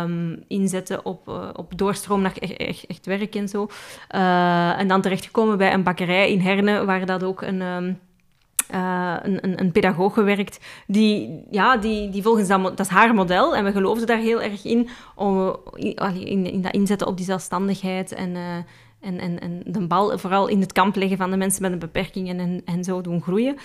[0.03, 3.69] um, inzetten op, uh, op doorstroom naar echt, werk en zo.
[4.15, 7.61] Uh, en dan terechtgekomen bij een bakkerij in Herne, waar dat ook een...
[7.61, 7.99] Um,
[8.75, 13.15] uh, een, een, een pedagoog gewerkt die, ja, die, die volgens dat, dat is haar
[13.15, 17.27] model en we geloofden daar heel erg in, om, in, in, dat inzetten op die
[17.27, 18.57] zelfstandigheid en, uh,
[19.01, 21.79] en, en, en de bal vooral in het kamp leggen van de mensen met een
[21.79, 23.57] beperking en, en, en zo doen groeien.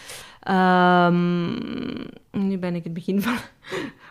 [0.52, 3.36] Um, nu ben ik het begin van,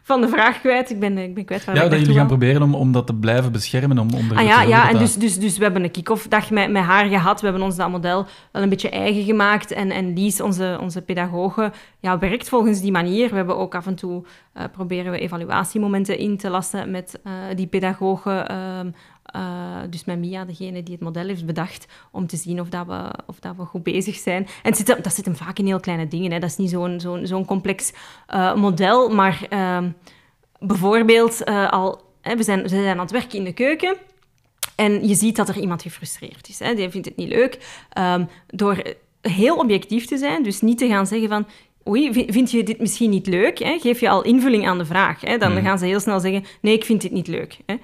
[0.03, 0.91] van de vraag kwijt.
[0.91, 3.15] Ik ben, ik ben kwijt waar Ja, dat jullie gaan proberen om, om dat te
[3.15, 3.99] blijven beschermen.
[3.99, 6.71] Om, om ah, ja, ja en dus, dus, dus we hebben een kick-off dag met,
[6.71, 7.41] met haar gehad.
[7.41, 9.71] We hebben ons dat model wel een beetje eigen gemaakt.
[9.71, 13.29] En, en Lies, onze, onze pedagoge, ja, werkt volgens die manier.
[13.29, 14.25] We hebben ook af en toe
[14.57, 18.53] uh, proberen we evaluatiemomenten in te lassen met uh, die pedagogen.
[18.53, 18.93] Uh,
[19.37, 22.87] uh, dus met Mia, degene die het model heeft bedacht, om te zien of, dat
[22.87, 24.47] we, of dat we goed bezig zijn.
[24.63, 26.33] En zit, dat zit hem vaak in heel kleine dingen.
[26.33, 26.39] Hè.
[26.39, 27.93] Dat is niet zo'n zo'n zo'n complex
[28.35, 29.79] uh, model, maar uh,
[30.59, 32.01] bijvoorbeeld uh, al...
[32.21, 33.97] Hè, we, zijn, we zijn aan het werken in de keuken...
[34.75, 36.59] En je ziet dat er iemand gefrustreerd is.
[36.59, 36.75] Hè.
[36.75, 37.85] Die vindt het niet leuk.
[37.99, 38.83] Um, door
[39.21, 41.47] heel objectief te zijn, dus niet te gaan zeggen van...
[41.89, 43.59] Oei, vind je dit misschien niet leuk?
[43.59, 43.79] Hè?
[43.79, 45.21] Geef je al invulling aan de vraag.
[45.21, 45.39] Hè?
[45.39, 45.63] Dan mm.
[45.63, 47.57] gaan ze heel snel zeggen, nee, ik vind dit niet leuk.
[47.67, 47.75] Hè?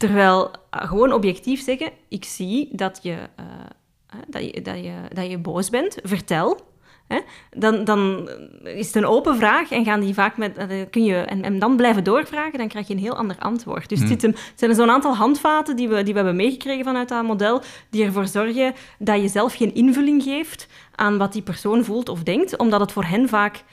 [0.00, 5.30] Terwijl uh, gewoon objectief zeggen, ik zie dat je, uh, dat je, dat je, dat
[5.30, 6.60] je boos bent, vertel.
[7.06, 7.20] Hè?
[7.50, 8.28] Dan, dan
[8.64, 11.58] is het een open vraag en gaan die vaak met, uh, kun je, en, en,
[11.58, 13.88] dan blijven doorvragen, dan krijg je een heel ander antwoord.
[13.88, 14.08] Dus mm.
[14.08, 17.62] het, het zijn zo'n aantal handvaten die we, die we hebben meegekregen vanuit dat model,
[17.90, 22.22] die ervoor zorgen dat je zelf geen invulling geeft aan wat die persoon voelt of
[22.22, 23.64] denkt, omdat het voor hen vaak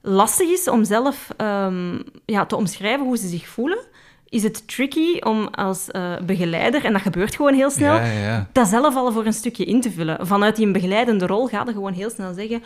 [0.00, 3.94] lastig is om zelf um, ja, te omschrijven hoe ze zich voelen
[4.28, 8.48] is het tricky om als uh, begeleider, en dat gebeurt gewoon heel snel, ja, ja.
[8.52, 10.26] dat zelf al voor een stukje in te vullen.
[10.26, 12.62] Vanuit die begeleidende rol gaat je gewoon heel snel zeggen: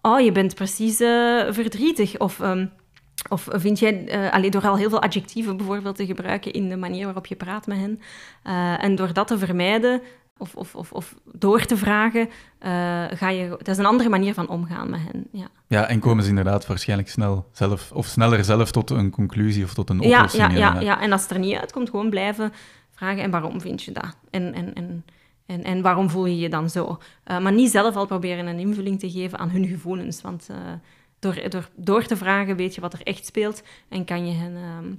[0.00, 2.18] Oh, je bent precies uh, verdrietig.
[2.18, 2.70] Of, um,
[3.28, 6.76] of vind jij, uh, allee, door al heel veel adjectieven bijvoorbeeld te gebruiken in de
[6.76, 8.00] manier waarop je praat met hen,
[8.80, 10.02] en door dat te vermijden,
[10.38, 12.28] of, of, of, of door te vragen, uh,
[13.10, 13.48] ga je...
[13.48, 15.46] Dat is een andere manier van omgaan met hen, ja.
[15.66, 19.74] Ja, en komen ze inderdaad waarschijnlijk snel zelf, of sneller zelf tot een conclusie of
[19.74, 20.42] tot een oplossing.
[20.42, 21.00] Ja, ja, ja, ja.
[21.00, 22.52] en als het er niet uitkomt, gewoon blijven
[22.90, 24.16] vragen, en waarom vind je dat?
[24.30, 25.04] En, en, en,
[25.46, 26.98] en, en waarom voel je je dan zo?
[27.30, 30.56] Uh, maar niet zelf al proberen een invulling te geven aan hun gevoelens, want uh,
[31.18, 34.52] door, door, door te vragen weet je wat er echt speelt en kan je hen...
[34.52, 34.92] Uh,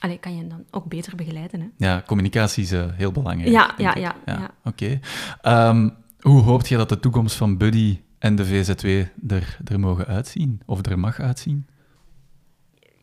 [0.00, 1.60] Allee, kan je dan ook beter begeleiden.
[1.60, 1.66] Hè?
[1.76, 3.50] Ja, communicatie is uh, heel belangrijk.
[3.50, 4.50] Ja, ja, ja, ja, ja.
[4.64, 5.00] Oké.
[5.40, 5.68] Okay.
[5.68, 8.86] Um, hoe hoopt je dat de toekomst van Buddy en de VZW
[9.28, 10.60] er, er mogen uitzien?
[10.66, 11.66] Of er mag uitzien?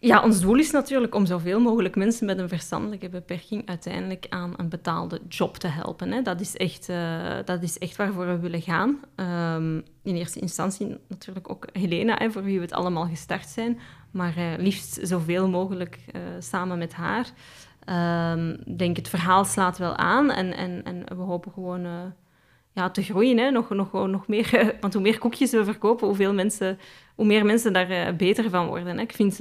[0.06, 4.54] Ja, ons doel is natuurlijk om zoveel mogelijk mensen met een verstandelijke beperking uiteindelijk aan
[4.58, 6.12] een betaalde job te helpen.
[6.12, 6.22] Hè.
[6.22, 8.99] Dat, is echt, uh, dat is echt waarvoor we willen gaan.
[9.56, 13.80] Um, in eerste instantie natuurlijk ook Helena, hè, voor wie we het allemaal gestart zijn.
[14.12, 17.26] Maar uh, liefst zoveel mogelijk uh, samen met haar.
[18.66, 22.14] Ik denk, het verhaal slaat wel aan en, en, en we hopen gewoon
[22.72, 23.54] ja, te groeien.
[23.54, 26.80] Nog, nog, nog meer, want hoe meer koekjes we verkopen, hoeveel mensen,
[27.16, 28.99] hoe meer mensen daar beter van worden.
[28.99, 29.39] Ik vind...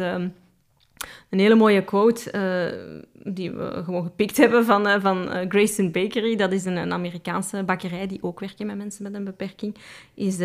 [1.31, 5.91] Een hele mooie quote uh, die we gewoon gepikt hebben van, uh, van uh, Grayson
[5.91, 6.37] Bakery.
[6.37, 9.77] Dat is een, een, Amerikaanse bakkerij die ook werkt met mensen met een beperking.
[10.15, 10.37] Is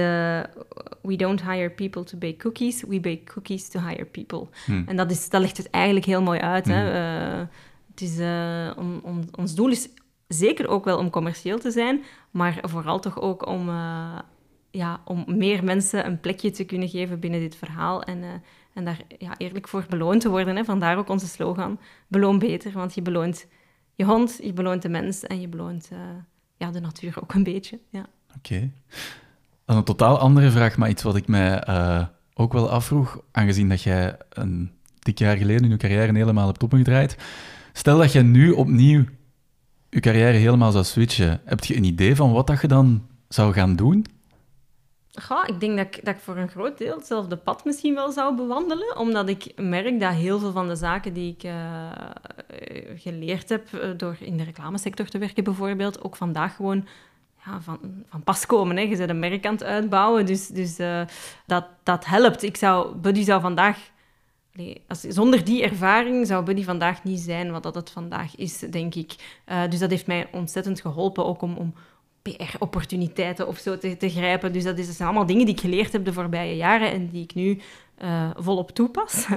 [1.01, 4.47] We don't hire people to bake cookies, we bake cookies to hire people.
[4.65, 4.83] Hmm.
[4.87, 6.65] En dat, is, dat legt het eigenlijk heel mooi uit.
[6.65, 6.73] Hmm.
[6.73, 6.81] Hè?
[7.91, 8.17] het is,
[8.77, 9.89] on, on, ons doel is
[10.27, 13.69] zeker ook wel om commercieel te zijn, maar vooral toch ook om,
[14.71, 18.03] ja, om meer mensen een plekje te kunnen geven binnen dit verhaal.
[18.03, 18.23] En
[18.77, 20.55] en daar ja, eerlijk voor beloond te worden.
[20.55, 20.63] Hè.
[20.63, 22.71] Vandaar ook onze slogan, beloon beter.
[22.71, 23.47] Want je beloont
[23.95, 25.99] je hond, je beloont de mens en je beloont uh,
[26.57, 27.79] ja, de natuur ook een beetje.
[27.89, 28.05] Ja.
[28.37, 28.71] Oké.
[29.65, 33.81] Een totaal andere vraag, maar iets wat ik mij uh, ook wel afvroeg, aangezien dat
[33.81, 37.17] jij een dik jaar geleden in je carrière helemaal hebt opgedraaid.
[37.73, 39.03] Stel dat je nu opnieuw
[39.89, 43.53] je carrière helemaal zou switchen, heb je een idee van wat dat je dan zou
[43.53, 44.05] gaan doen?
[45.29, 48.11] Ja, ik denk dat ik, dat ik voor een groot deel hetzelfde pad misschien wel
[48.11, 51.91] zou bewandelen, omdat ik merk dat heel veel van de zaken die ik uh,
[52.95, 56.87] geleerd heb uh, door in de reclamesector te werken bijvoorbeeld, ook vandaag gewoon
[57.45, 58.75] ja, van, van pas komen.
[58.75, 58.81] Hè.
[58.81, 60.75] Je bent een merk aan het uitbouwen, dus, dus
[61.45, 62.43] dat, dat helpt.
[62.43, 63.77] Ik zou, Buddy zou vandaag...
[64.89, 69.39] zonder die ervaring zou Buddy vandaag niet zijn wat dat het vandaag is, denk ik.
[69.69, 71.73] dus dat heeft mij ontzettend geholpen, ook om, om,
[72.31, 74.53] PR-opportuniteiten of zo te, te, grijpen.
[74.53, 77.23] Dus dat, is, zijn allemaal dingen die ik geleerd heb de voorbije jaren en die
[77.23, 77.59] ik nu
[78.03, 79.27] uh, volop toepas.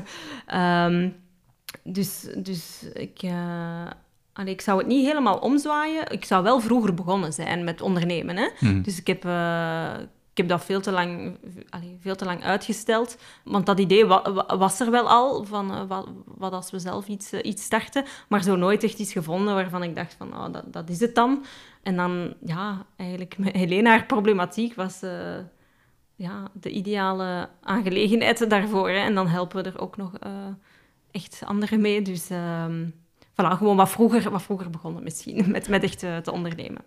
[0.55, 1.17] um,
[1.97, 3.91] dus, dus ik, uh,
[4.33, 6.11] allee, ik zou het niet helemaal omzwaaien.
[6.11, 8.37] Ik zou wel vroeger begonnen zijn met ondernemen.
[8.37, 8.49] Hè?
[8.59, 8.83] Hmm.
[8.83, 10.09] Dus ik heb, uh, ik
[10.41, 11.39] heb dat veel te lang,
[12.01, 13.17] veel te lang uitgesteld.
[13.45, 14.07] Want dat idee
[14.47, 18.05] was er wel al, van wat, wat, als we zelf iets, iets starten.
[18.29, 21.15] Maar zo nooit echt iets gevonden waarvan ik dacht van, oh, dat, dat is het
[21.15, 21.45] dan.
[21.83, 25.11] En dan, ja, eigenlijk met Helena, haar problematiek was uh,
[26.17, 28.89] ja, de ideale aangelegenheid daarvoor.
[28.89, 30.13] En dan helpen we er ook nog
[31.11, 32.03] echt anderen mee.
[32.03, 32.65] Dus uh,
[33.33, 36.83] voilà, gewoon wat vroeger, wat vroeger begonnen misschien, met, met echt te ondernemen.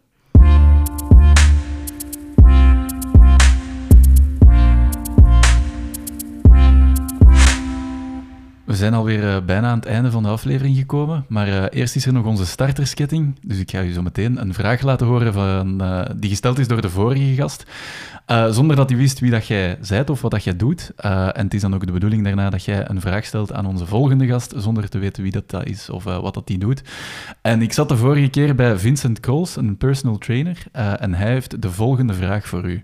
[8.73, 11.95] We zijn alweer uh, bijna aan het einde van de aflevering gekomen, maar uh, eerst
[11.95, 13.35] is er nog onze startersketting.
[13.45, 16.67] Dus ik ga u zo meteen een vraag laten horen van, uh, die gesteld is
[16.67, 17.65] door de vorige gast,
[18.49, 20.91] zonder dat hij wist wie dat jij zijt of wat dat jij doet.
[20.95, 23.85] en het is dan ook de bedoeling daarna dat jij een vraag stelt aan onze
[23.85, 26.83] volgende gast, zonder te weten wie dat is of wat dat die doet.
[27.41, 31.61] En ik zat de vorige keer bij Vincent Coles, een personal trainer, en hij heeft
[31.61, 32.83] de volgende vraag voor u.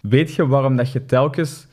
[0.00, 1.66] Weet je waarom dat je telkens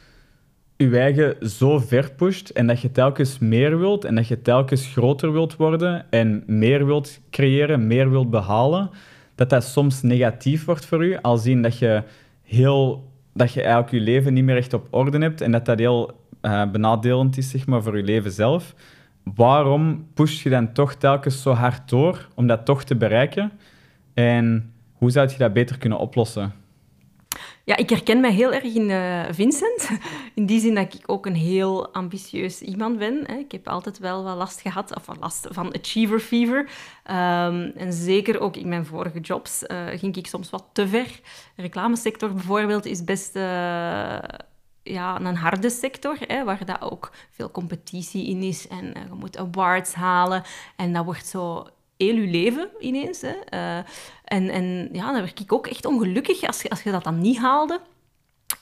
[0.90, 4.88] je eigen zo ver pusht en dat je telkens meer wilt en dat je telkens
[4.88, 8.90] groter wilt worden en meer wilt creëren, meer wilt behalen,
[9.36, 12.04] dat dat soms negatief wordt voor je, al zien dat je
[12.44, 15.80] heel dat je eigenlijk je leven niet meer echt op orde hebt en dat dat
[15.80, 18.76] heel uh, benadelend is zeg maar, voor je leven zelf.
[19.24, 23.52] Waarom push je dan toch telkens zo hard door om dat toch te bereiken?
[24.14, 26.54] En hoe zou je dat beter kunnen oplossen?
[27.64, 29.90] Ja, ik herken mij heel erg in uh, Vincent.
[30.36, 33.24] In die zin dat ik ook een heel ambitieus iemand ben.
[33.26, 33.36] Hè.
[33.36, 36.60] Ik heb altijd wel wat last gehad, of last van achiever fever.
[36.60, 41.20] Um, en zeker ook in mijn vorige jobs uh, ging ik soms wat te ver.
[41.56, 43.36] De reclamesector bijvoorbeeld is best...
[43.36, 44.18] Uh,
[44.84, 48.68] ja, een harde sector, hè, waar dat ook veel competitie in is.
[48.68, 50.44] En je moet awards halen.
[50.76, 51.68] En dat wordt zo
[52.06, 53.22] heel je leven ineens.
[53.22, 53.36] Hè.
[53.54, 53.84] Uh,
[54.24, 57.22] en, en ja, dan werd ik ook echt ongelukkig als je, als je dat dan
[57.22, 57.80] niet haalde.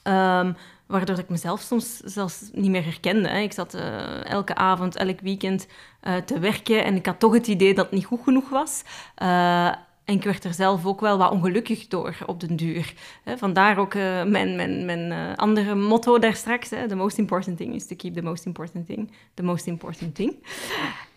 [0.04, 0.56] Um,
[0.88, 3.30] waardoor ik mezelf soms zelfs niet meer herkende.
[3.30, 3.40] Hè.
[3.40, 5.68] Ik zat uh, elke avond, elk weekend
[6.04, 8.84] uh, te werken en ik had toch het idee dat het niet goed genoeg was.
[9.16, 12.94] En ik werd er zelf ook wel wat ongelukkig door op den duur.
[13.26, 16.70] Vandaar ook mijn, mijn, mijn andere motto daar straks.
[16.70, 20.36] The most important thing is to keep the most important thing the most important thing.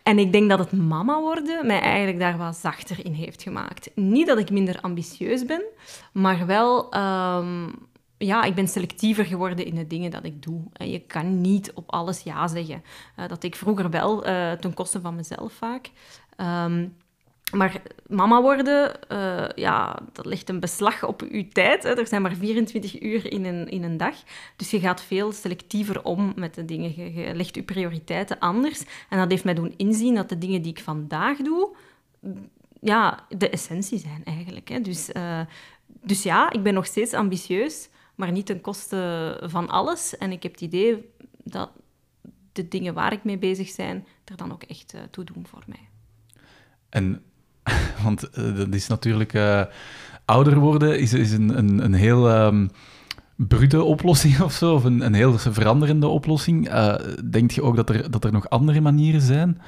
[0.02, 3.90] En ik denk dat het mama worden mij eigenlijk daar wat zachter in heeft gemaakt.
[3.94, 5.62] Niet dat ik minder ambitieus ben,
[6.12, 6.96] maar wel...
[6.96, 10.60] Um, ja, ik ben selectiever geworden in de dingen dat ik doe.
[10.72, 12.82] En je kan niet op alles ja zeggen.
[13.18, 15.90] Uh, dat ik vroeger wel, uh, ten koste van mezelf vaak.
[16.36, 16.96] Um,
[17.52, 21.82] maar mama worden, uh, ja, dat legt een beslag op je tijd.
[21.82, 21.98] Hè.
[21.98, 24.14] Er zijn maar 24 uur in een, in een dag.
[24.56, 27.14] Dus je gaat veel selectiever om met de dingen.
[27.14, 28.84] Je, legt je prioriteiten anders.
[29.08, 31.76] En dat heeft mij doen inzien dat de dingen die ik vandaag doe,
[32.80, 34.68] ja, de essentie zijn eigenlijk.
[34.68, 34.80] Hè.
[34.80, 35.40] Dus, uh,
[35.86, 40.16] dus ja, ik ben nog steeds ambitieus, maar niet ten koste van alles.
[40.16, 41.10] En ik heb het idee
[41.44, 41.70] dat
[42.52, 45.62] de dingen waar ik mee bezig ben, er dan ook echt uh, toe doen voor
[45.66, 45.88] mij.
[46.88, 47.22] En
[48.04, 49.32] Want uh, dat is natuurlijk...
[49.32, 49.62] Uh,
[50.24, 52.44] ouder worden is, is een, een, een heel...
[52.44, 52.70] Um,
[53.36, 56.68] brute oplossing of zo, of een, een heel veranderende oplossing.
[56.68, 56.94] Uh,
[57.30, 59.60] denk je ook dat er, dat er nog andere manieren zijn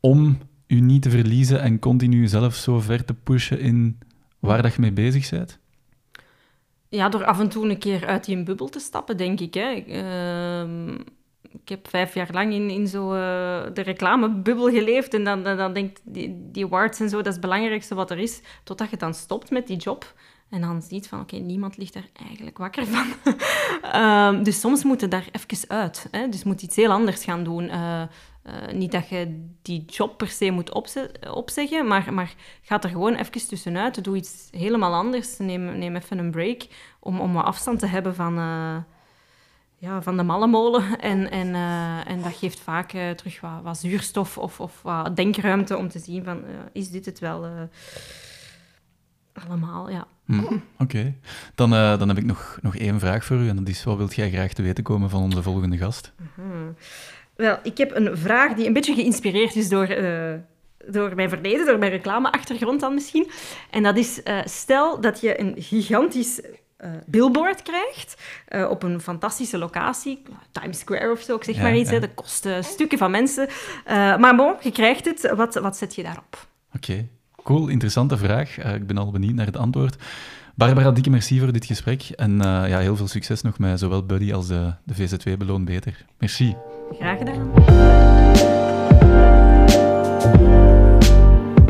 [0.00, 3.98] om u niet te verliezen en continu zelf zo ver te pushen in
[4.38, 5.58] waar dat je mee bezig bent?
[6.88, 9.54] Ja, door af en toe een keer uit die bubbel te stappen, denk ik.
[9.54, 9.84] Hè.
[9.86, 10.98] Uh,
[11.70, 13.20] ik heb vijf jaar lang in, in zo, uh,
[13.74, 15.14] de reclamebubbel geleefd.
[15.14, 18.10] En dan, dan, dan denk ik, die, die en zo, dat is het belangrijkste wat
[18.10, 18.40] er is.
[18.64, 20.14] Totdat je dan stopt met die job.
[20.50, 23.06] En dan ziet van, oké, niemand ligt daar eigenlijk wakker van.
[24.02, 26.08] um, dus soms moet je daar even uit.
[26.10, 26.28] Hè?
[26.28, 27.64] Dus moet iets heel anders gaan doen.
[27.64, 32.82] Uh, uh, niet dat je die job per se moet opze opzeggen, maar, maar ga
[32.82, 34.04] er gewoon even tussenuit.
[34.04, 35.38] Doe iets helemaal anders.
[35.38, 36.66] Neem, neem even een break
[37.00, 38.38] om, om wat afstand te hebben van,
[39.78, 40.84] ja, van de mallenmolen.
[41.00, 45.76] En, en, uh, en dat geeft vaak terug wat, wat, zuurstof of, of wat denkruimte
[45.76, 47.46] om te zien van, is dit het wel
[49.32, 50.06] allemaal, ja.
[50.26, 50.38] Hm.
[50.38, 50.60] Oké.
[50.78, 51.16] Okay.
[51.54, 53.48] Dan, dan heb ik nog, nog één vraag voor u.
[53.48, 56.12] En dat is, wat wilt jij graag te weten komen van onze volgende gast?
[56.34, 56.44] -huh.
[57.36, 59.86] Wel, ik heb een vraag die een beetje geïnspireerd is door,
[60.86, 63.30] door mijn verleden, door mijn reclameachtergrond dan misschien.
[63.70, 66.40] En dat is, uh, stel dat je een gigantisch
[66.84, 68.16] uh, billboard krijgt
[68.70, 70.22] op een fantastische locatie,
[70.52, 71.98] Times Square of zo, ik zeg ja, maar iets, ja.
[71.98, 73.48] dat kost stukken van mensen.
[73.86, 76.46] maar bon, je krijgt het, wat, wat zet je daarop?
[76.74, 77.08] Oké, okay.
[77.42, 78.58] cool, interessante vraag.
[78.58, 79.96] ik ben al benieuwd naar het antwoord.
[80.54, 82.02] Barbara, dikke merci voor dit gesprek.
[82.02, 86.04] En ja, heel veel succes nog met zowel Buddy als de, de VZ2 Beloon Beter.
[86.18, 86.56] Merci.
[86.92, 87.50] Graag gedaan.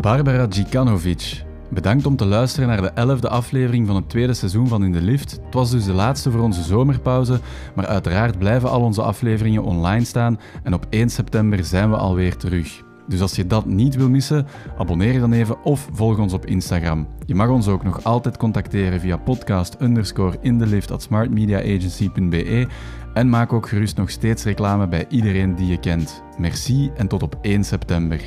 [0.01, 1.48] Barbara Djikanovic.
[1.69, 5.01] Bedankt om te luisteren naar de elfde aflevering van het tweede seizoen van In de
[5.01, 5.31] Lift.
[5.31, 7.39] Het was dus de laatste voor onze zomerpauze,
[7.75, 12.37] maar uiteraard blijven al onze afleveringen online staan en op 1 september zijn we alweer
[12.37, 12.83] terug.
[13.07, 14.47] Dus als je dat niet wil missen,
[14.77, 17.07] abonneer je dan even of volg ons op Instagram.
[17.25, 22.67] Je mag ons ook nog altijd contacteren via podcast underscore in de lift at smartmediaagency.be
[23.13, 26.23] en maak ook gerust nog steeds reclame bij iedereen die je kent.
[26.37, 28.19] Merci en tot op 1 september.